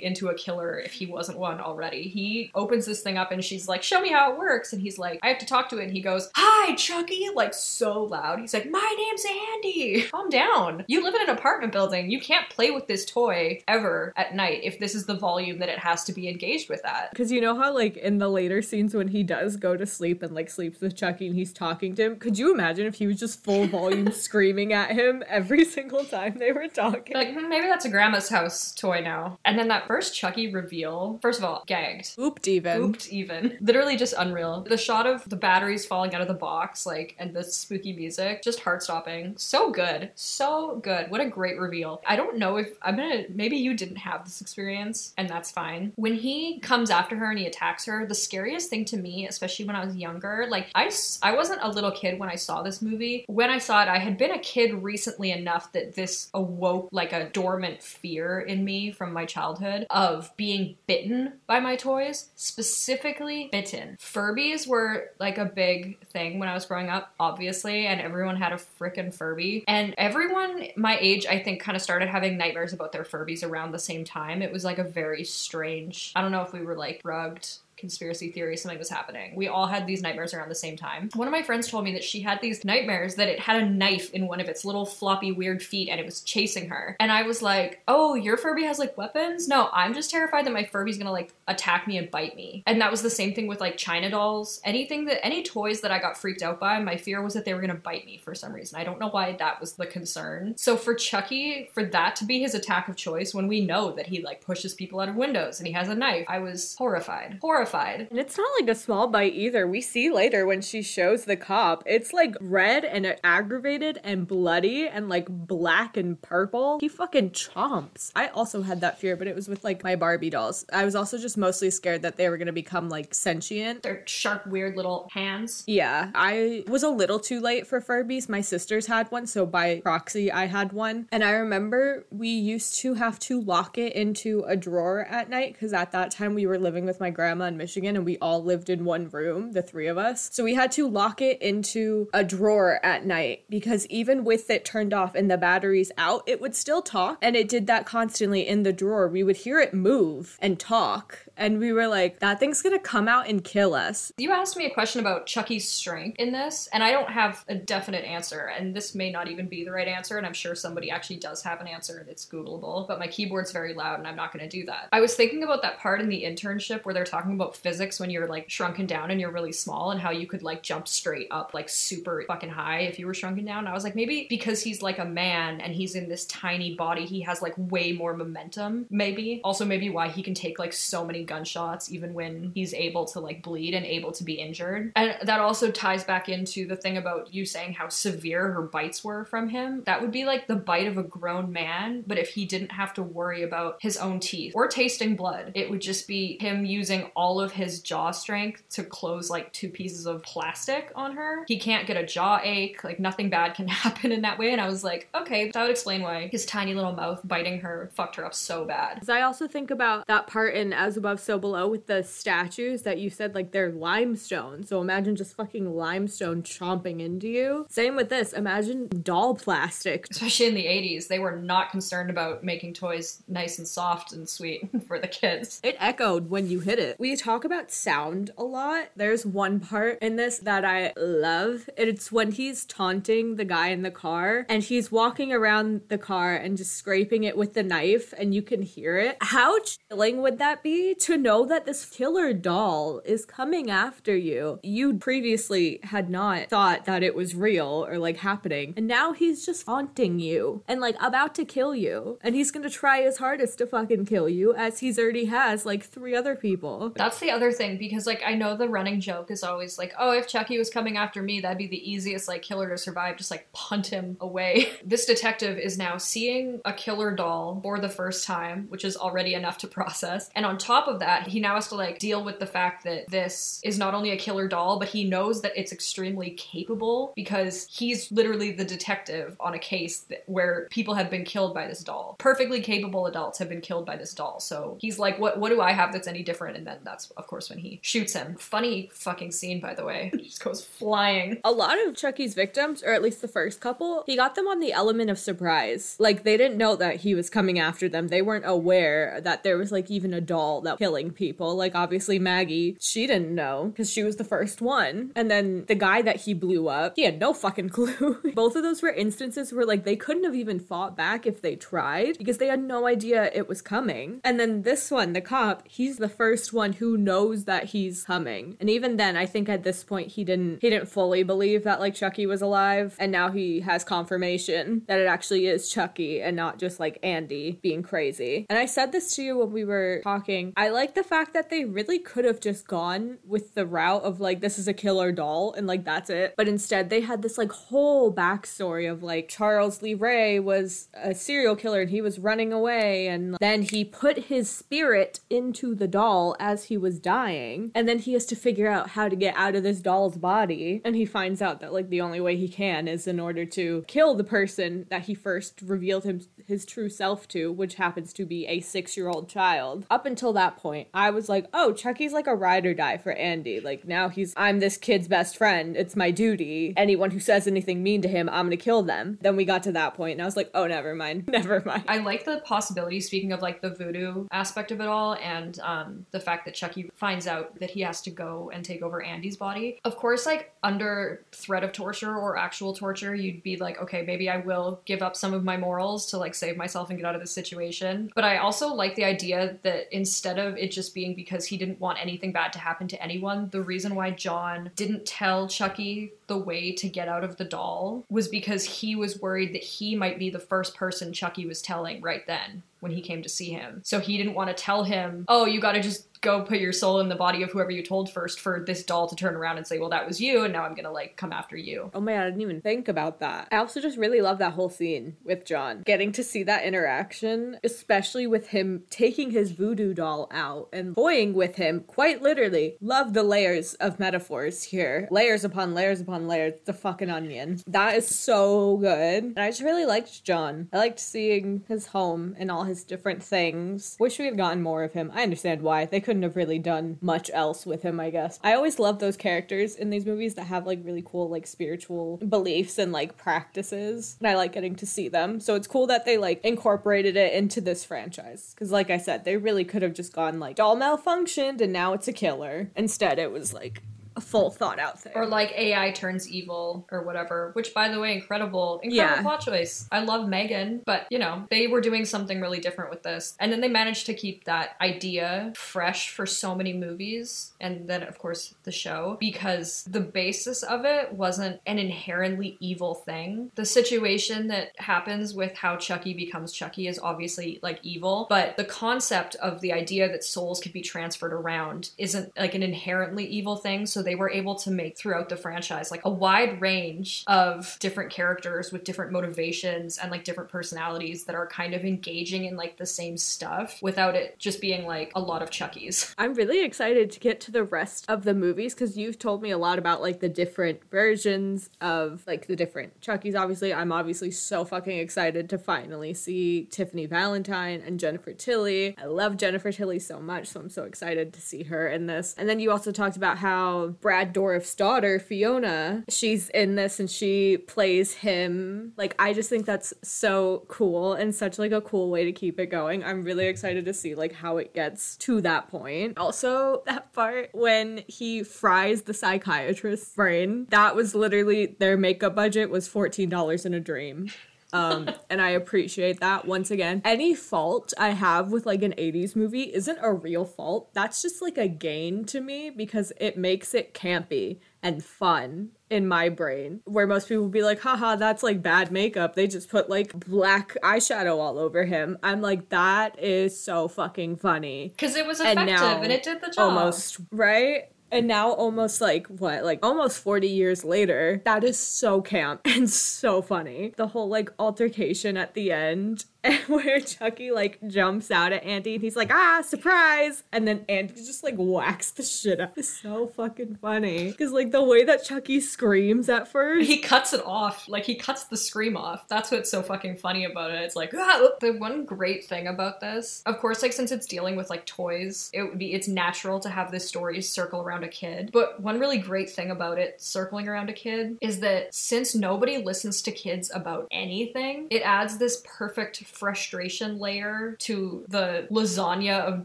into 0.00 0.28
a 0.28 0.34
killer 0.34 0.80
if 0.80 0.92
he 0.92 1.04
wasn't 1.04 1.38
one 1.38 1.60
already. 1.60 2.04
He 2.04 2.50
opens 2.54 2.86
this 2.86 3.02
thing 3.02 3.18
up 3.18 3.30
and 3.30 3.44
she's 3.44 3.68
like, 3.68 3.82
Show 3.82 4.00
me 4.00 4.08
how 4.08 4.32
it 4.32 4.38
works. 4.38 4.72
And 4.72 4.80
he's 4.80 4.98
like, 4.98 5.20
I 5.22 5.28
have 5.28 5.38
to 5.38 5.46
talk 5.46 5.68
to 5.68 5.78
it. 5.78 5.84
And 5.84 5.92
he 5.92 6.00
goes, 6.00 6.30
Hi, 6.34 6.74
Chucky, 6.76 7.28
like 7.34 7.52
so 7.52 8.04
loud. 8.04 8.40
He's 8.40 8.53
like, 8.54 8.70
My 8.70 8.94
name's 8.96 9.24
Andy. 9.24 10.02
Calm 10.10 10.28
down. 10.30 10.84
You 10.88 11.02
live 11.02 11.14
in 11.14 11.22
an 11.22 11.30
apartment 11.30 11.72
building. 11.72 12.10
You 12.10 12.20
can't 12.20 12.48
play 12.48 12.70
with 12.70 12.86
this 12.86 13.04
toy 13.04 13.62
ever 13.68 14.12
at 14.16 14.34
night 14.34 14.60
if 14.62 14.78
this 14.78 14.94
is 14.94 15.06
the 15.06 15.14
volume 15.14 15.58
that 15.58 15.68
it 15.68 15.78
has 15.78 16.04
to 16.04 16.12
be 16.12 16.28
engaged 16.28 16.68
with 16.68 16.84
at. 16.86 17.10
Because 17.10 17.30
you 17.30 17.40
know 17.40 17.56
how, 17.56 17.74
like, 17.74 17.96
in 17.96 18.18
the 18.18 18.28
later 18.28 18.62
scenes 18.62 18.94
when 18.94 19.08
he 19.08 19.22
does 19.22 19.56
go 19.56 19.76
to 19.76 19.84
sleep 19.84 20.22
and, 20.22 20.34
like, 20.34 20.48
sleeps 20.48 20.80
with 20.80 20.96
Chucky 20.96 21.26
and 21.26 21.36
he's 21.36 21.52
talking 21.52 21.94
to 21.96 22.02
him, 22.04 22.16
could 22.16 22.38
you 22.38 22.52
imagine 22.52 22.86
if 22.86 22.94
he 22.94 23.06
was 23.06 23.18
just 23.18 23.42
full 23.42 23.66
volume 23.66 24.12
screaming 24.12 24.72
at 24.72 24.92
him 24.92 25.22
every 25.28 25.64
single 25.64 26.04
time 26.04 26.36
they 26.38 26.52
were 26.52 26.68
talking? 26.68 27.14
Like, 27.14 27.34
hmm, 27.34 27.48
maybe 27.48 27.66
that's 27.66 27.84
a 27.84 27.90
grandma's 27.90 28.28
house 28.28 28.72
toy 28.72 29.00
now. 29.00 29.38
And 29.44 29.58
then 29.58 29.68
that 29.68 29.86
first 29.86 30.14
Chucky 30.14 30.52
reveal, 30.52 31.18
first 31.20 31.38
of 31.40 31.44
all, 31.44 31.64
gagged. 31.66 32.16
Ooped 32.16 32.46
even. 32.46 32.80
Ooped 32.80 33.08
even. 33.08 33.58
Literally 33.60 33.96
just 33.96 34.14
unreal. 34.16 34.64
The 34.68 34.76
shot 34.76 35.06
of 35.06 35.28
the 35.28 35.36
batteries 35.36 35.84
falling 35.84 36.14
out 36.14 36.20
of 36.20 36.28
the 36.28 36.34
box, 36.34 36.86
like, 36.86 37.16
and 37.18 37.34
the 37.34 37.42
spooky 37.42 37.92
music, 37.92 38.42
just 38.44 38.60
heart 38.60 38.82
stopping. 38.82 39.34
So 39.38 39.70
good. 39.70 40.10
So 40.14 40.76
good. 40.82 41.10
What 41.10 41.20
a 41.20 41.28
great 41.28 41.58
reveal. 41.58 42.02
I 42.06 42.16
don't 42.16 42.38
know 42.38 42.56
if 42.56 42.76
I'm 42.82 42.96
gonna, 42.96 43.24
maybe 43.30 43.56
you 43.56 43.74
didn't 43.74 43.96
have 43.96 44.24
this 44.24 44.40
experience, 44.40 45.14
and 45.16 45.28
that's 45.28 45.50
fine. 45.50 45.92
When 45.96 46.14
he 46.14 46.60
comes 46.60 46.90
after 46.90 47.16
her 47.16 47.30
and 47.30 47.38
he 47.38 47.46
attacks 47.46 47.86
her, 47.86 48.06
the 48.06 48.14
scariest 48.14 48.70
thing 48.70 48.84
to 48.86 48.96
me, 48.96 49.26
especially 49.26 49.64
when 49.64 49.76
I 49.76 49.84
was 49.84 49.96
younger, 49.96 50.46
like, 50.48 50.68
I, 50.74 50.90
I 51.22 51.34
wasn't 51.34 51.60
a 51.62 51.70
little 51.70 51.90
kid 51.90 52.18
when 52.18 52.28
I 52.28 52.36
saw 52.36 52.62
this 52.62 52.82
movie. 52.82 53.24
When 53.28 53.50
I 53.50 53.58
saw 53.58 53.82
it, 53.82 53.88
I 53.88 53.98
had 53.98 54.18
been 54.18 54.32
a 54.32 54.38
kid 54.38 54.74
recently 54.82 55.32
enough 55.32 55.72
that 55.72 55.94
this 55.94 56.28
awoke 56.34 56.88
like 56.92 57.12
a 57.12 57.30
dormant 57.30 57.82
fear 57.82 58.40
in 58.40 58.64
me 58.64 58.92
from 58.92 59.12
my 59.12 59.24
childhood 59.24 59.86
of 59.90 60.30
being 60.36 60.76
bitten 60.86 61.34
by 61.46 61.60
my 61.60 61.76
toys, 61.76 62.30
specifically 62.36 63.48
bitten. 63.50 63.96
Furbies 64.00 64.66
were 64.66 65.10
like 65.18 65.38
a 65.38 65.44
big 65.44 66.04
thing 66.06 66.38
when 66.38 66.48
I 66.48 66.54
was 66.54 66.66
growing 66.66 66.88
up, 66.88 67.14
obviously, 67.18 67.86
and 67.86 68.00
everyone 68.00 68.33
had 68.36 68.52
a 68.52 68.56
freaking 68.56 69.12
Furby. 69.12 69.64
And 69.66 69.94
everyone 69.98 70.68
my 70.76 70.98
age, 71.00 71.26
I 71.26 71.38
think, 71.38 71.60
kind 71.60 71.76
of 71.76 71.82
started 71.82 72.08
having 72.08 72.36
nightmares 72.36 72.72
about 72.72 72.92
their 72.92 73.04
Furbies 73.04 73.48
around 73.48 73.72
the 73.72 73.78
same 73.78 74.04
time. 74.04 74.42
It 74.42 74.52
was 74.52 74.64
like 74.64 74.78
a 74.78 74.84
very 74.84 75.24
strange, 75.24 76.12
I 76.14 76.22
don't 76.22 76.32
know 76.32 76.42
if 76.42 76.52
we 76.52 76.62
were 76.62 76.76
like 76.76 77.02
drugged 77.02 77.58
conspiracy 77.84 78.32
theory 78.32 78.56
something 78.56 78.78
was 78.78 78.88
happening. 78.88 79.36
We 79.36 79.48
all 79.48 79.66
had 79.66 79.86
these 79.86 80.00
nightmares 80.00 80.32
around 80.32 80.48
the 80.48 80.54
same 80.54 80.74
time. 80.74 81.10
One 81.14 81.28
of 81.28 81.32
my 81.32 81.42
friends 81.42 81.68
told 81.68 81.84
me 81.84 81.92
that 81.92 82.02
she 82.02 82.20
had 82.20 82.40
these 82.40 82.64
nightmares 82.64 83.16
that 83.16 83.28
it 83.28 83.38
had 83.38 83.62
a 83.62 83.68
knife 83.68 84.10
in 84.14 84.26
one 84.26 84.40
of 84.40 84.48
its 84.48 84.64
little 84.64 84.86
floppy 84.86 85.32
weird 85.32 85.62
feet 85.62 85.90
and 85.90 86.00
it 86.00 86.06
was 86.06 86.22
chasing 86.22 86.70
her. 86.70 86.96
And 86.98 87.12
I 87.12 87.24
was 87.24 87.42
like, 87.42 87.82
"Oh, 87.86 88.14
your 88.14 88.38
Furby 88.38 88.64
has 88.64 88.78
like 88.78 88.96
weapons?" 88.96 89.48
No, 89.48 89.68
I'm 89.72 89.92
just 89.92 90.10
terrified 90.10 90.46
that 90.46 90.54
my 90.54 90.64
Furby's 90.64 90.96
going 90.96 91.06
to 91.06 91.12
like 91.12 91.34
attack 91.46 91.86
me 91.86 91.98
and 91.98 92.10
bite 92.10 92.36
me. 92.36 92.62
And 92.66 92.80
that 92.80 92.90
was 92.90 93.02
the 93.02 93.10
same 93.10 93.34
thing 93.34 93.48
with 93.48 93.60
like 93.60 93.76
China 93.76 94.08
dolls. 94.08 94.62
Anything 94.64 95.04
that 95.06 95.24
any 95.24 95.42
toys 95.42 95.82
that 95.82 95.92
I 95.92 95.98
got 95.98 96.16
freaked 96.16 96.42
out 96.42 96.58
by, 96.58 96.80
my 96.80 96.96
fear 96.96 97.22
was 97.22 97.34
that 97.34 97.44
they 97.44 97.52
were 97.52 97.60
going 97.60 97.74
to 97.74 97.76
bite 97.76 98.06
me 98.06 98.16
for 98.16 98.34
some 98.34 98.54
reason. 98.54 98.80
I 98.80 98.84
don't 98.84 99.00
know 99.00 99.10
why 99.10 99.32
that 99.32 99.60
was 99.60 99.74
the 99.74 99.86
concern. 99.86 100.54
So 100.56 100.78
for 100.78 100.94
Chucky, 100.94 101.68
for 101.74 101.84
that 101.84 102.16
to 102.16 102.24
be 102.24 102.40
his 102.40 102.54
attack 102.54 102.88
of 102.88 102.96
choice 102.96 103.34
when 103.34 103.46
we 103.46 103.60
know 103.60 103.92
that 103.92 104.06
he 104.06 104.22
like 104.22 104.40
pushes 104.40 104.74
people 104.74 105.00
out 105.00 105.10
of 105.10 105.16
windows 105.16 105.60
and 105.60 105.66
he 105.66 105.74
has 105.74 105.88
a 105.88 105.94
knife, 105.94 106.24
I 106.28 106.38
was 106.38 106.74
horrified. 106.76 107.38
Horrified. 107.42 107.73
And 108.10 108.18
it's 108.18 108.38
not 108.38 108.48
like 108.60 108.68
a 108.68 108.74
small 108.74 109.08
bite 109.08 109.34
either. 109.34 109.66
We 109.66 109.80
see 109.80 110.10
later 110.10 110.46
when 110.46 110.60
she 110.60 110.82
shows 110.82 111.24
the 111.24 111.36
cop, 111.36 111.82
it's 111.86 112.12
like 112.12 112.36
red 112.40 112.84
and 112.84 113.16
aggravated 113.24 114.00
and 114.04 114.26
bloody 114.26 114.88
and 114.88 115.08
like 115.08 115.26
black 115.28 115.96
and 115.96 116.20
purple. 116.20 116.78
He 116.80 116.88
fucking 116.88 117.30
chomps. 117.30 118.12
I 118.14 118.28
also 118.28 118.62
had 118.62 118.80
that 118.82 118.98
fear, 118.98 119.16
but 119.16 119.26
it 119.26 119.34
was 119.34 119.48
with 119.48 119.64
like 119.64 119.82
my 119.82 119.96
Barbie 119.96 120.30
dolls. 120.30 120.64
I 120.72 120.84
was 120.84 120.94
also 120.94 121.18
just 121.18 121.36
mostly 121.36 121.70
scared 121.70 122.02
that 122.02 122.16
they 122.16 122.28
were 122.28 122.38
gonna 122.38 122.52
become 122.52 122.88
like 122.88 123.14
sentient. 123.14 123.82
Their 123.82 124.02
sharp, 124.06 124.46
weird 124.46 124.76
little 124.76 125.08
hands. 125.12 125.64
Yeah, 125.66 126.10
I 126.14 126.64
was 126.66 126.82
a 126.82 126.88
little 126.88 127.18
too 127.18 127.40
late 127.40 127.66
for 127.66 127.80
Furbies. 127.80 128.28
My 128.28 128.40
sisters 128.40 128.86
had 128.86 129.10
one, 129.10 129.26
so 129.26 129.46
by 129.46 129.80
proxy, 129.80 130.30
I 130.30 130.46
had 130.46 130.72
one. 130.72 131.08
And 131.12 131.24
I 131.24 131.30
remember 131.32 132.06
we 132.10 132.28
used 132.28 132.76
to 132.80 132.94
have 132.94 133.18
to 133.20 133.40
lock 133.40 133.78
it 133.78 133.94
into 133.94 134.44
a 134.46 134.56
drawer 134.56 135.04
at 135.04 135.28
night 135.28 135.52
because 135.52 135.72
at 135.72 135.92
that 135.92 136.10
time 136.10 136.34
we 136.34 136.46
were 136.46 136.58
living 136.58 136.84
with 136.84 137.00
my 137.00 137.10
grandma 137.10 137.50
Michigan 137.56 137.96
and 137.96 138.04
we 138.04 138.18
all 138.18 138.42
lived 138.42 138.70
in 138.70 138.84
one 138.84 139.08
room, 139.08 139.52
the 139.52 139.62
three 139.62 139.86
of 139.86 139.98
us. 139.98 140.30
So 140.32 140.44
we 140.44 140.54
had 140.54 140.72
to 140.72 140.88
lock 140.88 141.20
it 141.22 141.40
into 141.42 142.08
a 142.12 142.24
drawer 142.24 142.80
at 142.84 143.06
night 143.06 143.44
because 143.48 143.86
even 143.86 144.24
with 144.24 144.50
it 144.50 144.64
turned 144.64 144.92
off 144.92 145.14
and 145.14 145.30
the 145.30 145.38
batteries 145.38 145.92
out, 145.98 146.22
it 146.26 146.40
would 146.40 146.54
still 146.54 146.82
talk. 146.82 147.18
And 147.22 147.36
it 147.36 147.48
did 147.48 147.66
that 147.66 147.86
constantly 147.86 148.46
in 148.46 148.62
the 148.62 148.72
drawer. 148.72 149.08
We 149.08 149.22
would 149.22 149.36
hear 149.36 149.60
it 149.60 149.74
move 149.74 150.38
and 150.40 150.58
talk. 150.58 151.26
And 151.36 151.58
we 151.58 151.72
were 151.72 151.88
like, 151.88 152.20
that 152.20 152.40
thing's 152.40 152.62
gonna 152.62 152.78
come 152.78 153.08
out 153.08 153.28
and 153.28 153.42
kill 153.42 153.74
us. 153.74 154.12
You 154.18 154.32
asked 154.32 154.56
me 154.56 154.66
a 154.66 154.70
question 154.70 155.00
about 155.00 155.26
Chucky's 155.26 155.68
strength 155.68 156.18
in 156.18 156.32
this, 156.32 156.68
and 156.72 156.82
I 156.82 156.90
don't 156.90 157.10
have 157.10 157.44
a 157.48 157.54
definite 157.54 158.04
answer, 158.04 158.52
and 158.56 158.74
this 158.74 158.94
may 158.94 159.10
not 159.10 159.28
even 159.28 159.48
be 159.48 159.64
the 159.64 159.72
right 159.72 159.88
answer, 159.88 160.16
and 160.16 160.26
I'm 160.26 160.32
sure 160.32 160.54
somebody 160.54 160.90
actually 160.90 161.16
does 161.16 161.42
have 161.42 161.60
an 161.60 161.66
answer 161.66 161.98
and 161.98 162.08
it's 162.08 162.26
Googleable, 162.26 162.88
but 162.88 162.98
my 162.98 163.06
keyboard's 163.06 163.52
very 163.52 163.74
loud 163.74 163.98
and 163.98 164.08
I'm 164.08 164.16
not 164.16 164.32
gonna 164.32 164.48
do 164.48 164.64
that. 164.66 164.88
I 164.92 165.00
was 165.00 165.14
thinking 165.14 165.42
about 165.42 165.62
that 165.62 165.78
part 165.78 166.00
in 166.00 166.08
the 166.08 166.22
internship 166.24 166.84
where 166.84 166.94
they're 166.94 167.04
talking 167.04 167.34
about 167.34 167.43
about 167.44 167.56
physics 167.56 168.00
when 168.00 168.10
you're 168.10 168.26
like 168.26 168.48
shrunken 168.48 168.86
down 168.86 169.10
and 169.10 169.20
you're 169.20 169.30
really 169.30 169.52
small 169.52 169.90
and 169.90 170.00
how 170.00 170.10
you 170.10 170.26
could 170.26 170.42
like 170.42 170.62
jump 170.62 170.88
straight 170.88 171.28
up 171.30 171.52
like 171.52 171.68
super 171.68 172.24
fucking 172.26 172.48
high 172.48 172.80
if 172.80 172.98
you 172.98 173.06
were 173.06 173.14
shrunken 173.14 173.44
down. 173.44 173.66
I 173.66 173.74
was 173.74 173.84
like, 173.84 173.94
maybe 173.94 174.26
because 174.28 174.62
he's 174.62 174.82
like 174.82 174.98
a 174.98 175.04
man 175.04 175.60
and 175.60 175.74
he's 175.74 175.94
in 175.94 176.08
this 176.08 176.24
tiny 176.26 176.74
body, 176.74 177.04
he 177.04 177.20
has 177.22 177.42
like 177.42 177.54
way 177.56 177.92
more 177.92 178.16
momentum, 178.16 178.86
maybe. 178.90 179.40
Also, 179.44 179.64
maybe 179.64 179.90
why 179.90 180.08
he 180.08 180.22
can 180.22 180.34
take 180.34 180.58
like 180.58 180.72
so 180.72 181.04
many 181.04 181.24
gunshots 181.24 181.92
even 181.92 182.14
when 182.14 182.52
he's 182.54 182.72
able 182.72 183.04
to 183.06 183.20
like 183.20 183.42
bleed 183.42 183.74
and 183.74 183.84
able 183.84 184.12
to 184.12 184.24
be 184.24 184.34
injured. 184.34 184.92
And 184.96 185.16
that 185.22 185.40
also 185.40 185.70
ties 185.70 186.04
back 186.04 186.28
into 186.28 186.66
the 186.66 186.76
thing 186.76 186.96
about 186.96 187.34
you 187.34 187.44
saying 187.44 187.74
how 187.74 187.88
severe 187.88 188.52
her 188.52 188.62
bites 188.62 189.04
were 189.04 189.24
from 189.26 189.48
him. 189.48 189.82
That 189.84 190.00
would 190.00 190.12
be 190.12 190.24
like 190.24 190.46
the 190.46 190.56
bite 190.56 190.86
of 190.86 190.96
a 190.96 191.02
grown 191.02 191.52
man, 191.52 192.04
but 192.06 192.18
if 192.18 192.30
he 192.30 192.46
didn't 192.46 192.72
have 192.72 192.94
to 192.94 193.02
worry 193.02 193.42
about 193.42 193.78
his 193.80 193.96
own 193.96 194.20
teeth 194.20 194.52
or 194.54 194.66
tasting 194.66 195.16
blood, 195.16 195.52
it 195.54 195.68
would 195.68 195.80
just 195.80 196.08
be 196.08 196.38
him 196.40 196.64
using 196.64 197.10
all 197.14 197.33
of 197.40 197.52
his 197.52 197.80
jaw 197.80 198.10
strength 198.10 198.62
to 198.70 198.84
close 198.84 199.30
like 199.30 199.52
two 199.52 199.68
pieces 199.68 200.06
of 200.06 200.22
plastic 200.22 200.92
on 200.94 201.16
her. 201.16 201.44
He 201.46 201.58
can't 201.58 201.86
get 201.86 201.96
a 201.96 202.04
jaw 202.04 202.40
ache, 202.42 202.84
like 202.84 203.00
nothing 203.00 203.30
bad 203.30 203.54
can 203.54 203.68
happen 203.84 204.12
in 204.12 204.22
that 204.22 204.38
way. 204.38 204.52
And 204.52 204.60
I 204.60 204.68
was 204.68 204.84
like, 204.84 205.08
okay, 205.14 205.50
that 205.50 205.62
would 205.62 205.70
explain 205.70 206.02
why 206.02 206.28
his 206.28 206.46
tiny 206.46 206.74
little 206.74 206.92
mouth 206.92 207.20
biting 207.24 207.60
her 207.60 207.90
fucked 207.94 208.16
her 208.16 208.24
up 208.24 208.34
so 208.34 208.64
bad. 208.64 209.08
I 209.08 209.22
also 209.22 209.46
think 209.46 209.70
about 209.70 210.06
that 210.08 210.26
part 210.26 210.54
in 210.54 210.72
As 210.72 210.96
Above, 210.96 211.20
So 211.20 211.38
Below 211.38 211.68
with 211.68 211.86
the 211.86 212.02
statues 212.02 212.82
that 212.82 212.98
you 212.98 213.10
said 213.10 213.34
like 213.34 213.52
they're 213.52 213.70
limestone. 213.70 214.64
So 214.64 214.80
imagine 214.80 215.16
just 215.16 215.36
fucking 215.36 215.74
limestone 215.74 216.42
chomping 216.42 217.00
into 217.00 217.28
you. 217.28 217.66
Same 217.68 217.96
with 217.96 218.08
this. 218.08 218.32
Imagine 218.32 218.88
doll 219.02 219.34
plastic. 219.34 220.06
Especially 220.10 220.46
in 220.46 220.54
the 220.54 220.66
80s, 220.66 221.08
they 221.08 221.18
were 221.18 221.36
not 221.36 221.70
concerned 221.70 222.10
about 222.10 222.42
making 222.42 222.74
toys 222.74 223.22
nice 223.28 223.58
and 223.58 223.68
soft 223.68 224.12
and 224.12 224.28
sweet 224.28 224.68
for 224.86 224.98
the 224.98 225.08
kids. 225.08 225.60
It 225.62 225.76
echoed 225.78 226.30
when 226.30 226.48
you 226.48 226.60
hit 226.60 226.78
it. 226.78 226.96
We 226.98 227.16
talk 227.24 227.44
about 227.44 227.70
sound 227.70 228.30
a 228.36 228.44
lot. 228.44 228.88
There's 228.96 229.24
one 229.24 229.58
part 229.58 229.98
in 230.02 230.16
this 230.16 230.38
that 230.40 230.62
I 230.62 230.92
love. 230.94 231.70
It's 231.74 232.12
when 232.12 232.32
he's 232.32 232.66
taunting 232.66 233.36
the 233.36 233.46
guy 233.46 233.68
in 233.68 233.80
the 233.80 233.90
car 233.90 234.44
and 234.46 234.62
he's 234.62 234.92
walking 234.92 235.32
around 235.32 235.80
the 235.88 235.96
car 235.96 236.34
and 236.34 236.58
just 236.58 236.74
scraping 236.74 237.24
it 237.24 237.34
with 237.34 237.54
the 237.54 237.62
knife 237.62 238.12
and 238.18 238.34
you 238.34 238.42
can 238.42 238.60
hear 238.60 238.98
it. 238.98 239.16
How 239.22 239.58
chilling 239.60 240.20
would 240.20 240.38
that 240.38 240.62
be 240.62 240.94
to 240.96 241.16
know 241.16 241.46
that 241.46 241.64
this 241.64 241.86
killer 241.86 242.34
doll 242.34 243.00
is 243.06 243.24
coming 243.24 243.70
after 243.70 244.14
you? 244.14 244.60
You 244.62 244.92
previously 244.98 245.80
had 245.82 246.10
not 246.10 246.50
thought 246.50 246.84
that 246.84 247.02
it 247.02 247.14
was 247.14 247.34
real 247.34 247.86
or 247.88 247.96
like 247.96 248.18
happening. 248.18 248.74
And 248.76 248.86
now 248.86 249.14
he's 249.14 249.46
just 249.46 249.64
haunting 249.64 250.18
you 250.18 250.62
and 250.68 250.78
like 250.78 250.96
about 251.00 251.34
to 251.36 251.46
kill 251.46 251.74
you. 251.74 252.18
And 252.20 252.34
he's 252.34 252.50
gonna 252.50 252.68
try 252.68 253.00
his 253.00 253.16
hardest 253.16 253.56
to 253.58 253.66
fucking 253.66 254.04
kill 254.04 254.28
you 254.28 254.54
as 254.54 254.80
he's 254.80 254.98
already 254.98 255.24
has 255.26 255.64
like 255.64 255.84
three 255.84 256.14
other 256.14 256.36
people. 256.36 256.92
That's 256.94 257.13
the 257.18 257.30
other 257.30 257.52
thing 257.52 257.78
because 257.78 258.06
like 258.06 258.22
I 258.24 258.34
know 258.34 258.56
the 258.56 258.68
running 258.68 259.00
joke 259.00 259.30
is 259.30 259.42
always 259.42 259.78
like, 259.78 259.92
oh, 259.98 260.12
if 260.12 260.28
Chucky 260.28 260.58
was 260.58 260.70
coming 260.70 260.96
after 260.96 261.22
me, 261.22 261.40
that'd 261.40 261.58
be 261.58 261.66
the 261.66 261.90
easiest 261.90 262.28
like 262.28 262.42
killer 262.42 262.68
to 262.70 262.78
survive, 262.78 263.16
just 263.16 263.30
like 263.30 263.52
punt 263.52 263.88
him 263.88 264.16
away. 264.20 264.70
this 264.84 265.06
detective 265.06 265.58
is 265.58 265.78
now 265.78 265.96
seeing 265.96 266.60
a 266.64 266.72
killer 266.72 267.14
doll 267.14 267.60
for 267.62 267.78
the 267.78 267.88
first 267.88 268.26
time, 268.26 268.66
which 268.68 268.84
is 268.84 268.96
already 268.96 269.34
enough 269.34 269.58
to 269.58 269.66
process. 269.74 270.30
And 270.34 270.46
on 270.46 270.58
top 270.58 270.88
of 270.88 271.00
that, 271.00 271.28
he 271.28 271.40
now 271.40 271.54
has 271.54 271.68
to 271.68 271.74
like 271.74 271.98
deal 271.98 272.24
with 272.24 272.38
the 272.38 272.46
fact 272.46 272.84
that 272.84 273.08
this 273.08 273.60
is 273.64 273.78
not 273.78 273.94
only 273.94 274.10
a 274.10 274.16
killer 274.16 274.48
doll, 274.48 274.78
but 274.78 274.88
he 274.88 275.04
knows 275.04 275.42
that 275.42 275.52
it's 275.56 275.72
extremely 275.72 276.30
capable 276.30 277.12
because 277.16 277.66
he's 277.70 278.10
literally 278.10 278.52
the 278.52 278.64
detective 278.64 279.36
on 279.40 279.54
a 279.54 279.58
case 279.58 280.00
that, 280.00 280.24
where 280.26 280.68
people 280.70 280.94
have 280.94 281.10
been 281.10 281.24
killed 281.24 281.54
by 281.54 281.66
this 281.66 281.82
doll. 281.82 282.16
Perfectly 282.18 282.60
capable 282.60 283.06
adults 283.06 283.38
have 283.38 283.48
been 283.48 283.60
killed 283.60 283.86
by 283.86 283.96
this 283.96 284.14
doll. 284.14 284.40
So 284.40 284.78
he's 284.80 284.98
like, 284.98 285.18
what 285.18 285.38
what 285.38 285.50
do 285.50 285.60
I 285.60 285.72
have 285.72 285.92
that's 285.92 286.08
any 286.08 286.22
different? 286.22 286.56
And 286.56 286.66
then 286.66 286.78
that's 286.84 287.03
of 287.16 287.26
course 287.26 287.50
when 287.50 287.58
he 287.58 287.80
shoots 287.82 288.12
him. 288.12 288.36
Funny 288.36 288.90
fucking 288.92 289.32
scene, 289.32 289.60
by 289.60 289.74
the 289.74 289.84
way. 289.84 290.10
He 290.14 290.22
just 290.22 290.42
goes 290.42 290.64
flying. 290.64 291.40
A 291.44 291.52
lot 291.52 291.76
of 291.86 291.96
Chucky's 291.96 292.34
victims, 292.34 292.82
or 292.82 292.92
at 292.92 293.02
least 293.02 293.20
the 293.20 293.28
first 293.28 293.60
couple, 293.60 294.04
he 294.06 294.16
got 294.16 294.34
them 294.34 294.46
on 294.46 294.60
the 294.60 294.72
element 294.72 295.10
of 295.10 295.18
surprise. 295.18 295.96
Like 295.98 296.24
they 296.24 296.36
didn't 296.36 296.58
know 296.58 296.76
that 296.76 296.96
he 296.96 297.14
was 297.14 297.30
coming 297.30 297.58
after 297.58 297.88
them. 297.88 298.08
They 298.08 298.22
weren't 298.22 298.46
aware 298.46 299.20
that 299.22 299.42
there 299.42 299.56
was 299.56 299.72
like 299.72 299.90
even 299.90 300.14
a 300.14 300.20
doll 300.20 300.60
that 300.62 300.78
killing 300.78 301.10
people. 301.10 301.56
Like 301.56 301.74
obviously 301.74 302.18
Maggie, 302.18 302.76
she 302.80 303.06
didn't 303.06 303.34
know 303.34 303.66
because 303.66 303.90
she 303.90 304.02
was 304.02 304.16
the 304.16 304.24
first 304.24 304.60
one. 304.60 305.12
And 305.14 305.30
then 305.30 305.64
the 305.66 305.74
guy 305.74 306.02
that 306.02 306.22
he 306.22 306.34
blew 306.34 306.68
up, 306.68 306.94
he 306.96 307.04
had 307.04 307.18
no 307.18 307.32
fucking 307.32 307.68
clue. 307.70 308.20
Both 308.34 308.56
of 308.56 308.62
those 308.62 308.82
were 308.82 308.90
instances 308.90 309.52
where 309.52 309.66
like 309.66 309.84
they 309.84 309.96
couldn't 309.96 310.24
have 310.24 310.34
even 310.34 310.58
fought 310.60 310.96
back 310.96 311.26
if 311.26 311.42
they 311.42 311.56
tried 311.56 312.18
because 312.18 312.38
they 312.38 312.48
had 312.48 312.62
no 312.62 312.86
idea 312.86 313.30
it 313.34 313.48
was 313.48 313.62
coming. 313.62 314.20
And 314.24 314.38
then 314.38 314.62
this 314.62 314.90
one, 314.90 315.12
the 315.12 315.20
cop, 315.20 315.66
he's 315.68 315.98
the 315.98 316.08
first 316.08 316.52
one 316.52 316.74
who 316.74 316.93
knows 316.96 317.44
that 317.44 317.64
he's 317.64 318.04
coming. 318.04 318.56
And 318.60 318.70
even 318.70 318.96
then, 318.96 319.16
I 319.16 319.26
think 319.26 319.48
at 319.48 319.62
this 319.62 319.84
point 319.84 320.08
he 320.12 320.24
didn't 320.24 320.60
he 320.60 320.70
didn't 320.70 320.88
fully 320.88 321.22
believe 321.22 321.64
that 321.64 321.80
like 321.80 321.94
Chucky 321.94 322.26
was 322.26 322.42
alive. 322.42 322.96
And 322.98 323.12
now 323.12 323.30
he 323.30 323.60
has 323.60 323.84
confirmation 323.84 324.82
that 324.86 324.98
it 324.98 325.06
actually 325.06 325.46
is 325.46 325.68
Chucky 325.68 326.20
and 326.20 326.36
not 326.36 326.58
just 326.58 326.80
like 326.80 326.98
Andy 327.02 327.58
being 327.62 327.82
crazy. 327.82 328.46
And 328.48 328.58
I 328.58 328.66
said 328.66 328.92
this 328.92 329.14
to 329.16 329.22
you 329.22 329.38
when 329.38 329.52
we 329.52 329.64
were 329.64 330.00
talking. 330.04 330.52
I 330.56 330.68
like 330.68 330.94
the 330.94 331.04
fact 331.04 331.34
that 331.34 331.50
they 331.50 331.64
really 331.64 331.98
could 331.98 332.24
have 332.24 332.40
just 332.40 332.66
gone 332.66 333.18
with 333.26 333.54
the 333.54 333.66
route 333.66 334.02
of 334.02 334.20
like 334.20 334.40
this 334.40 334.58
is 334.58 334.68
a 334.68 334.74
killer 334.74 335.12
doll 335.12 335.52
and 335.56 335.66
like 335.66 335.84
that's 335.84 336.10
it. 336.10 336.34
But 336.36 336.48
instead 336.48 336.90
they 336.90 337.00
had 337.00 337.22
this 337.22 337.38
like 337.38 337.52
whole 337.52 338.12
backstory 338.12 338.90
of 338.90 339.02
like 339.02 339.28
Charles 339.28 339.82
Lee 339.82 339.94
Ray 339.94 340.40
was 340.40 340.88
a 340.94 341.14
serial 341.14 341.56
killer 341.56 341.82
and 341.82 341.90
he 341.90 342.00
was 342.00 342.18
running 342.18 342.52
away 342.52 343.08
and 343.08 343.36
then 343.40 343.62
he 343.62 343.84
put 343.84 344.24
his 344.24 344.50
spirit 344.50 345.20
into 345.30 345.74
the 345.74 345.88
doll 345.88 346.36
as 346.38 346.64
he 346.64 346.76
was 346.76 346.83
dying 346.98 347.70
and 347.74 347.88
then 347.88 347.98
he 347.98 348.12
has 348.12 348.26
to 348.26 348.36
figure 348.36 348.68
out 348.68 348.90
how 348.90 349.08
to 349.08 349.16
get 349.16 349.34
out 349.36 349.54
of 349.54 349.62
this 349.62 349.80
doll's 349.80 350.16
body 350.16 350.80
and 350.84 350.96
he 350.96 351.04
finds 351.04 351.42
out 351.42 351.60
that 351.60 351.72
like 351.72 351.88
the 351.88 352.00
only 352.00 352.20
way 352.20 352.36
he 352.36 352.48
can 352.48 352.88
is 352.88 353.06
in 353.06 353.18
order 353.18 353.44
to 353.44 353.84
kill 353.86 354.14
the 354.14 354.24
person 354.24 354.86
that 354.90 355.02
he 355.02 355.14
first 355.14 355.60
revealed 355.62 356.04
him 356.04 356.20
his 356.46 356.64
true 356.64 356.88
self 356.88 357.26
to 357.28 357.50
which 357.52 357.74
happens 357.74 358.12
to 358.12 358.24
be 358.24 358.46
a 358.46 358.60
6-year-old 358.60 359.28
child. 359.28 359.86
Up 359.90 360.06
until 360.06 360.32
that 360.34 360.56
point 360.56 360.88
I 360.94 361.10
was 361.10 361.28
like 361.28 361.46
oh 361.52 361.72
Chucky's 361.72 362.12
like 362.12 362.26
a 362.26 362.34
ride 362.34 362.66
or 362.66 362.74
die 362.74 362.98
for 362.98 363.12
Andy. 363.12 363.60
Like 363.60 363.86
now 363.86 364.08
he's 364.08 364.34
I'm 364.36 364.60
this 364.60 364.76
kid's 364.76 365.08
best 365.08 365.36
friend. 365.36 365.76
It's 365.76 365.96
my 365.96 366.10
duty. 366.10 366.74
Anyone 366.76 367.10
who 367.10 367.20
says 367.20 367.46
anything 367.46 367.82
mean 367.82 368.02
to 368.02 368.08
him 368.08 368.28
I'm 368.28 368.46
gonna 368.46 368.56
kill 368.56 368.82
them. 368.82 369.18
Then 369.20 369.36
we 369.36 369.44
got 369.44 369.62
to 369.64 369.72
that 369.72 369.94
point 369.94 370.12
and 370.12 370.22
I 370.22 370.24
was 370.24 370.36
like 370.36 370.50
oh 370.54 370.66
never 370.66 370.94
mind. 370.94 371.24
Never 371.34 371.62
mind. 371.64 371.84
I 371.88 371.98
like 371.98 372.24
the 372.24 372.40
possibility, 372.44 373.00
speaking 373.00 373.32
of 373.32 373.42
like 373.42 373.60
the 373.60 373.70
voodoo 373.70 374.26
aspect 374.30 374.70
of 374.70 374.80
it 374.80 374.86
all, 374.86 375.14
and 375.14 375.58
um, 375.60 376.06
the 376.10 376.20
fact 376.20 376.44
that 376.44 376.54
Chucky 376.54 376.73
finds 376.94 377.26
out 377.26 377.58
that 377.60 377.70
he 377.70 377.80
has 377.80 378.00
to 378.02 378.10
go 378.10 378.50
and 378.52 378.64
take 378.64 378.82
over 378.82 379.02
Andy's 379.02 379.36
body. 379.36 379.80
Of 379.84 379.96
course, 379.96 380.26
like 380.26 380.52
under 380.62 381.22
threat 381.32 381.64
of 381.64 381.72
torture 381.72 382.16
or 382.16 382.36
actual 382.36 382.74
torture, 382.74 383.14
you'd 383.14 383.42
be 383.42 383.56
like, 383.56 383.80
okay, 383.80 384.02
maybe 384.02 384.28
I 384.28 384.38
will 384.38 384.80
give 384.84 385.02
up 385.02 385.16
some 385.16 385.34
of 385.34 385.44
my 385.44 385.56
morals 385.56 386.06
to 386.10 386.18
like 386.18 386.34
save 386.34 386.56
myself 386.56 386.90
and 386.90 386.98
get 386.98 387.06
out 387.06 387.14
of 387.14 387.20
this 387.20 387.32
situation. 387.32 388.10
But 388.14 388.24
I 388.24 388.38
also 388.38 388.68
like 388.68 388.94
the 388.94 389.04
idea 389.04 389.58
that 389.62 389.94
instead 389.94 390.38
of 390.38 390.56
it 390.56 390.70
just 390.70 390.94
being 390.94 391.14
because 391.14 391.46
he 391.46 391.56
didn't 391.56 391.80
want 391.80 392.00
anything 392.00 392.32
bad 392.32 392.52
to 392.54 392.58
happen 392.58 392.88
to 392.88 393.02
anyone, 393.02 393.48
the 393.50 393.62
reason 393.62 393.94
why 393.94 394.10
John 394.10 394.70
didn't 394.76 395.06
tell 395.06 395.48
Chucky 395.48 396.12
the 396.26 396.38
way 396.38 396.72
to 396.72 396.88
get 396.88 397.08
out 397.08 397.24
of 397.24 397.36
the 397.36 397.44
doll 397.44 398.04
was 398.08 398.28
because 398.28 398.64
he 398.64 398.96
was 398.96 399.20
worried 399.20 399.54
that 399.54 399.62
he 399.62 399.94
might 399.94 400.18
be 400.18 400.30
the 400.30 400.38
first 400.38 400.74
person 400.74 401.12
Chucky 401.12 401.46
was 401.46 401.62
telling 401.62 402.00
right 402.00 402.26
then 402.26 402.62
when 402.80 402.92
he 402.92 403.00
came 403.00 403.22
to 403.22 403.28
see 403.30 403.50
him. 403.50 403.80
So 403.82 403.98
he 403.98 404.18
didn't 404.18 404.34
want 404.34 404.54
to 404.54 404.62
tell 404.62 404.84
him, 404.84 405.24
oh, 405.28 405.46
you 405.46 405.58
gotta 405.58 405.80
just 405.80 406.06
go 406.24 406.42
put 406.42 406.58
your 406.58 406.72
soul 406.72 407.00
in 407.00 407.08
the 407.08 407.14
body 407.14 407.42
of 407.42 407.50
whoever 407.50 407.70
you 407.70 407.82
told 407.82 408.10
first 408.10 408.40
for 408.40 408.64
this 408.66 408.82
doll 408.82 409.06
to 409.08 409.14
turn 409.14 409.36
around 409.36 409.58
and 409.58 409.66
say, 409.66 409.78
well, 409.78 409.90
that 409.90 410.06
was 410.06 410.20
you, 410.20 410.44
and 410.44 410.52
now 410.52 410.64
I'm 410.64 410.74
gonna 410.74 410.90
like 410.90 411.16
come 411.16 411.32
after 411.32 411.56
you. 411.56 411.90
Oh 411.94 412.00
my 412.00 412.12
god, 412.12 412.22
I 412.22 412.24
didn't 412.26 412.40
even 412.40 412.60
think 412.60 412.88
about 412.88 413.20
that. 413.20 413.48
I 413.52 413.58
also 413.58 413.80
just 413.80 413.98
really 413.98 414.20
love 414.20 414.38
that 414.38 414.54
whole 414.54 414.70
scene 414.70 415.16
with 415.22 415.44
John. 415.44 415.82
Getting 415.84 416.12
to 416.12 416.24
see 416.24 416.42
that 416.44 416.64
interaction, 416.64 417.58
especially 417.62 418.26
with 418.26 418.48
him 418.48 418.84
taking 418.90 419.30
his 419.30 419.52
voodoo 419.52 419.94
doll 419.94 420.28
out 420.30 420.68
and 420.72 420.96
toying 420.96 421.34
with 421.34 421.56
him, 421.56 421.84
quite 421.86 422.22
literally. 422.22 422.76
Love 422.80 423.12
the 423.12 423.22
layers 423.22 423.74
of 423.74 424.00
metaphors 424.00 424.64
here. 424.64 425.06
Layers 425.10 425.44
upon 425.44 425.74
layers 425.74 426.00
upon 426.00 426.26
layers. 426.26 426.54
The 426.64 426.72
fucking 426.72 427.10
onion. 427.10 427.60
That 427.66 427.96
is 427.96 428.08
so 428.08 428.78
good. 428.78 429.24
And 429.24 429.38
I 429.38 429.50
just 429.50 429.62
really 429.62 429.84
liked 429.84 430.24
John. 430.24 430.68
I 430.72 430.78
liked 430.78 431.00
seeing 431.00 431.64
his 431.68 431.86
home 431.88 432.34
and 432.38 432.50
all 432.50 432.64
his 432.64 432.84
different 432.84 433.22
things. 433.22 433.96
Wish 434.00 434.18
we 434.18 434.24
had 434.24 434.36
gotten 434.36 434.62
more 434.62 434.82
of 434.84 434.92
him. 434.92 435.10
I 435.14 435.22
understand 435.22 435.62
why. 435.62 435.84
They 435.86 436.00
couldn't 436.14 436.22
have 436.22 436.36
really 436.36 436.60
done 436.60 436.96
much 437.00 437.28
else 437.34 437.66
with 437.66 437.82
him, 437.82 437.98
I 437.98 438.10
guess. 438.10 438.38
I 438.44 438.54
always 438.54 438.78
love 438.78 439.00
those 439.00 439.16
characters 439.16 439.74
in 439.74 439.90
these 439.90 440.06
movies 440.06 440.34
that 440.34 440.44
have 440.44 440.64
like 440.64 440.78
really 440.84 441.02
cool 441.04 441.28
like 441.28 441.44
spiritual 441.44 442.18
beliefs 442.18 442.78
and 442.78 442.92
like 442.92 443.16
practices. 443.16 444.14
And 444.20 444.28
I 444.28 444.36
like 444.36 444.52
getting 444.52 444.76
to 444.76 444.86
see 444.86 445.08
them. 445.08 445.40
So 445.40 445.56
it's 445.56 445.66
cool 445.66 445.88
that 445.88 446.04
they 446.04 446.16
like 446.16 446.40
incorporated 446.44 447.16
it 447.16 447.32
into 447.32 447.60
this 447.60 447.84
franchise. 447.84 448.54
Cause 448.56 448.70
like 448.70 448.90
I 448.90 448.98
said, 448.98 449.24
they 449.24 449.36
really 449.36 449.64
could 449.64 449.82
have 449.82 449.92
just 449.92 450.12
gone 450.12 450.38
like 450.38 450.54
doll 450.54 450.76
malfunctioned 450.76 451.60
and 451.60 451.72
now 451.72 451.94
it's 451.94 452.06
a 452.06 452.12
killer. 452.12 452.70
Instead 452.76 453.18
it 453.18 453.32
was 453.32 453.52
like 453.52 453.82
a 454.16 454.20
full 454.20 454.50
thought 454.50 454.78
out 454.78 455.00
thing. 455.00 455.12
Or 455.14 455.26
like 455.26 455.52
AI 455.56 455.90
turns 455.92 456.28
evil 456.28 456.86
or 456.90 457.02
whatever, 457.02 457.50
which 457.54 457.74
by 457.74 457.88
the 457.88 457.98
way, 458.00 458.14
incredible, 458.14 458.80
incredible 458.82 459.14
Yeah. 459.16 459.22
plot 459.22 459.40
choice. 459.40 459.88
I 459.90 460.00
love 460.00 460.26
M3GAN, 460.28 460.82
but 460.84 461.06
you 461.10 461.18
know, 461.18 461.46
they 461.50 461.66
were 461.66 461.80
doing 461.80 462.04
something 462.04 462.40
really 462.40 462.60
different 462.60 462.90
with 462.90 463.02
this. 463.02 463.34
And 463.40 463.50
then 463.52 463.60
they 463.60 463.68
managed 463.68 464.06
to 464.06 464.14
keep 464.14 464.44
that 464.44 464.76
idea 464.80 465.52
fresh 465.56 466.10
for 466.10 466.26
so 466.26 466.54
many 466.54 466.72
movies 466.72 467.52
and 467.60 467.88
then 467.88 468.02
of 468.02 468.18
course 468.18 468.54
the 468.64 468.72
show 468.72 469.16
because 469.20 469.84
the 469.88 470.00
basis 470.00 470.62
of 470.62 470.84
it 470.84 471.12
wasn't 471.12 471.60
an 471.66 471.78
inherently 471.78 472.56
evil 472.60 472.94
thing. 472.94 473.50
The 473.54 473.64
situation 473.64 474.48
that 474.48 474.72
happens 474.78 475.34
with 475.34 475.54
how 475.56 475.76
Chucky 475.76 476.14
becomes 476.14 476.52
Chucky 476.52 476.86
is 476.86 476.98
obviously 476.98 477.58
like 477.62 477.80
evil, 477.82 478.26
but 478.28 478.56
the 478.56 478.64
concept 478.64 479.34
of 479.36 479.60
the 479.60 479.72
idea 479.72 480.08
that 480.08 480.22
souls 480.24 480.60
could 480.60 480.72
be 480.72 480.82
transferred 480.82 481.32
around 481.32 481.90
isn't 481.98 482.32
like 482.38 482.54
an 482.54 482.62
inherently 482.62 483.26
evil 483.26 483.56
thing. 483.56 483.86
So 483.86 484.02
they 484.04 484.14
were 484.14 484.30
able 484.30 484.54
to 484.54 484.70
make 484.70 484.96
throughout 484.96 485.28
the 485.28 485.36
franchise 485.36 485.90
like 485.90 486.04
a 486.04 486.10
wide 486.10 486.60
range 486.60 487.24
of 487.26 487.76
different 487.80 488.10
characters 488.10 488.72
with 488.72 488.84
different 488.84 489.12
motivations 489.12 489.98
and 489.98 490.10
like 490.10 490.24
different 490.24 490.50
personalities 490.50 491.24
that 491.24 491.34
are 491.34 491.46
kind 491.46 491.74
of 491.74 491.84
engaging 491.84 492.44
in 492.44 492.56
like 492.56 492.76
the 492.76 492.86
same 492.86 493.16
stuff 493.16 493.78
without 493.82 494.14
it 494.14 494.38
just 494.38 494.60
being 494.60 494.86
like 494.86 495.10
a 495.14 495.20
lot 495.20 495.42
of 495.42 495.50
Chuckies. 495.50 496.14
I'm 496.18 496.34
really 496.34 496.64
excited 496.64 497.10
to 497.12 497.20
get 497.20 497.40
to 497.42 497.50
the 497.50 497.64
rest 497.64 498.04
of 498.08 498.24
the 498.24 498.34
movies 498.34 498.74
because 498.74 498.96
you've 498.96 499.18
told 499.18 499.42
me 499.42 499.50
a 499.50 499.58
lot 499.58 499.78
about 499.78 500.00
like 500.00 500.20
the 500.20 500.28
different 500.28 500.80
versions 500.90 501.70
of 501.80 502.22
like 502.26 502.46
the 502.46 502.56
different 502.56 503.00
Chuckies. 503.00 503.38
Obviously, 503.38 503.72
I'm 503.72 503.92
obviously 503.92 504.30
so 504.30 504.64
fucking 504.64 504.98
excited 504.98 505.48
to 505.50 505.58
finally 505.58 506.14
see 506.14 506.68
Tiffany 506.70 507.06
Valentine 507.06 507.82
and 507.84 507.98
Jennifer 507.98 508.32
Tilly. 508.32 508.96
I 508.98 509.06
love 509.06 509.36
Jennifer 509.36 509.72
Tilly 509.72 509.98
so 509.98 510.20
much, 510.20 510.48
so 510.48 510.60
I'm 510.60 510.70
so 510.70 510.84
excited 510.84 511.32
to 511.32 511.40
see 511.40 511.64
her 511.64 511.88
in 511.88 512.06
this. 512.06 512.34
And 512.36 512.48
then 512.48 512.60
you 512.60 512.70
also 512.70 512.92
talked 512.92 513.16
about 513.16 513.38
how 513.38 513.93
Brad 514.00 514.32
Dourif's 514.32 514.74
daughter, 514.74 515.18
Fiona, 515.18 516.04
she's 516.08 516.48
in 516.50 516.74
this 516.74 517.00
and 517.00 517.10
she 517.10 517.58
plays 517.58 518.14
him. 518.14 518.92
Like, 518.96 519.14
I 519.18 519.32
just 519.32 519.50
think 519.50 519.66
that's 519.66 519.94
so 520.02 520.64
cool 520.68 521.14
and 521.14 521.34
such 521.34 521.58
like 521.58 521.72
a 521.72 521.80
cool 521.80 522.10
way 522.10 522.24
to 522.24 522.32
keep 522.32 522.58
it 522.60 522.66
going. 522.66 523.04
I'm 523.04 523.24
really 523.24 523.46
excited 523.46 523.84
to 523.84 523.94
see 523.94 524.14
like 524.14 524.32
how 524.32 524.58
it 524.58 524.74
gets 524.74 525.16
to 525.18 525.40
that 525.42 525.68
point. 525.68 526.18
Also, 526.18 526.82
that 526.86 527.12
part 527.12 527.50
when 527.52 528.04
he 528.06 528.42
fries 528.42 529.02
the 529.02 529.14
psychiatrist's 529.14 530.14
brain, 530.14 530.66
that 530.70 530.96
was 530.96 531.14
literally 531.14 531.76
their 531.78 531.96
makeup 531.96 532.34
budget 532.34 532.70
was 532.70 532.88
$14 532.88 533.66
in 533.66 533.74
a 533.74 533.80
dream. 533.80 534.30
Um, 534.74 535.08
and 535.30 535.40
I 535.40 535.50
appreciate 535.50 536.20
that 536.20 536.46
once 536.46 536.70
again. 536.70 537.00
Any 537.04 537.34
fault 537.34 537.94
I 537.96 538.10
have 538.10 538.50
with 538.50 538.66
like 538.66 538.82
an 538.82 538.92
80s 538.98 539.34
movie 539.36 539.72
isn't 539.72 539.98
a 540.02 540.12
real 540.12 540.44
fault. 540.44 540.92
That's 540.92 541.22
just 541.22 541.40
like 541.40 541.56
a 541.56 541.68
gain 541.68 542.24
to 542.26 542.40
me 542.40 542.70
because 542.70 543.12
it 543.20 543.38
makes 543.38 543.72
it 543.72 543.94
campy 543.94 544.58
and 544.82 545.02
fun 545.02 545.70
in 545.88 546.06
my 546.08 546.28
brain. 546.28 546.80
Where 546.84 547.06
most 547.06 547.28
people 547.28 547.48
be 547.48 547.62
like, 547.62 547.80
haha, 547.80 548.16
that's 548.16 548.42
like 548.42 548.62
bad 548.62 548.90
makeup. 548.90 549.34
They 549.34 549.46
just 549.46 549.70
put 549.70 549.88
like 549.88 550.12
black 550.26 550.76
eyeshadow 550.82 551.38
all 551.38 551.58
over 551.58 551.84
him. 551.84 552.18
I'm 552.22 552.40
like, 552.42 552.68
that 552.70 553.18
is 553.22 553.58
so 553.62 553.86
fucking 553.88 554.36
funny 554.36 554.88
Because 554.88 555.14
it 555.16 555.24
was 555.26 555.40
And 555.40 555.58
effective 555.58 555.76
now 555.80 556.02
and 556.02 556.12
it 556.12 556.22
did 556.24 556.40
the 556.40 556.48
job. 556.48 556.58
almost 556.76 557.18
right 557.30 557.84
and 558.10 558.26
now 558.26 558.50
almost 558.50 559.00
like 559.00 559.26
what 559.26 559.64
like 559.64 559.80
almost 559.82 560.18
40 560.18 560.48
years 560.48 560.84
later 560.84 561.42
that 561.44 561.64
is 561.64 561.78
so 561.78 562.20
camp 562.20 562.60
and 562.64 562.88
so 562.90 563.42
funny. 563.42 563.92
The 563.96 564.08
whole 564.08 564.28
like 564.28 564.50
altercation 564.58 565.36
at 565.36 565.54
the 565.54 565.72
end 565.72 566.24
where 566.66 567.00
chucky 567.00 567.50
like 567.50 567.78
jumps 567.86 568.30
out 568.30 568.52
at 568.52 568.62
andy 568.64 568.94
and 568.94 569.02
he's 569.02 569.16
like 569.16 569.32
ah 569.32 569.62
surprise 569.64 570.42
and 570.52 570.66
then 570.66 570.84
andy 570.88 571.14
just 571.14 571.42
like 571.42 571.56
whacks 571.56 572.10
the 572.12 572.22
shit 572.22 572.60
up. 572.60 572.76
it's 572.76 573.00
so 573.00 573.26
fucking 573.26 573.76
funny 573.80 574.30
because 574.30 574.52
like 574.52 574.70
the 574.70 574.82
way 574.82 575.04
that 575.04 575.24
chucky 575.24 575.60
screams 575.60 576.28
at 576.28 576.48
first 576.48 576.86
He 576.86 576.98
cuts 576.98 577.32
it 577.32 577.42
off. 577.44 577.88
Like 577.88 578.04
he 578.04 578.14
cuts 578.14 578.44
the 578.44 578.56
scream 578.56 578.96
off. 578.96 579.26
That's 579.28 579.50
what's 579.50 579.70
so 579.70 579.82
fucking 579.82 580.16
funny 580.16 580.44
about 580.44 580.70
it. 580.70 580.82
It's 580.82 580.96
like 580.96 581.12
ah! 581.14 581.48
the 581.60 581.72
one 581.72 582.04
great 582.04 582.44
thing 582.44 582.68
about 582.68 583.00
this, 583.00 583.42
of 583.46 583.58
course, 583.58 583.82
like 583.82 583.92
since 583.92 584.12
it's 584.12 584.26
dealing 584.26 584.56
with 584.56 584.70
like 584.70 584.86
toys, 584.86 585.50
it 585.52 585.62
would 585.62 585.78
be 585.78 585.92
it's 585.92 586.08
natural 586.08 586.60
to 586.60 586.68
have 586.68 586.90
this 586.90 587.06
story 587.06 587.40
circle 587.40 587.80
around 587.82 588.04
a 588.04 588.08
kid. 588.08 588.50
But 588.52 588.80
one 588.80 589.00
really 589.00 589.18
great 589.18 589.50
thing 589.50 589.70
about 589.70 589.98
it 589.98 590.20
circling 590.20 590.68
around 590.68 590.90
a 590.90 590.92
kid 590.92 591.36
is 591.40 591.60
that 591.60 591.94
since 591.94 592.34
nobody 592.34 592.78
listens 592.78 593.22
to 593.22 593.32
kids 593.32 593.70
about 593.74 594.06
anything, 594.10 594.88
it 594.90 595.02
adds 595.02 595.38
this 595.38 595.62
perfect 595.64 596.24
frustration 596.34 597.18
layer 597.18 597.76
to 597.80 598.24
the 598.28 598.66
lasagna 598.70 599.40
of 599.40 599.64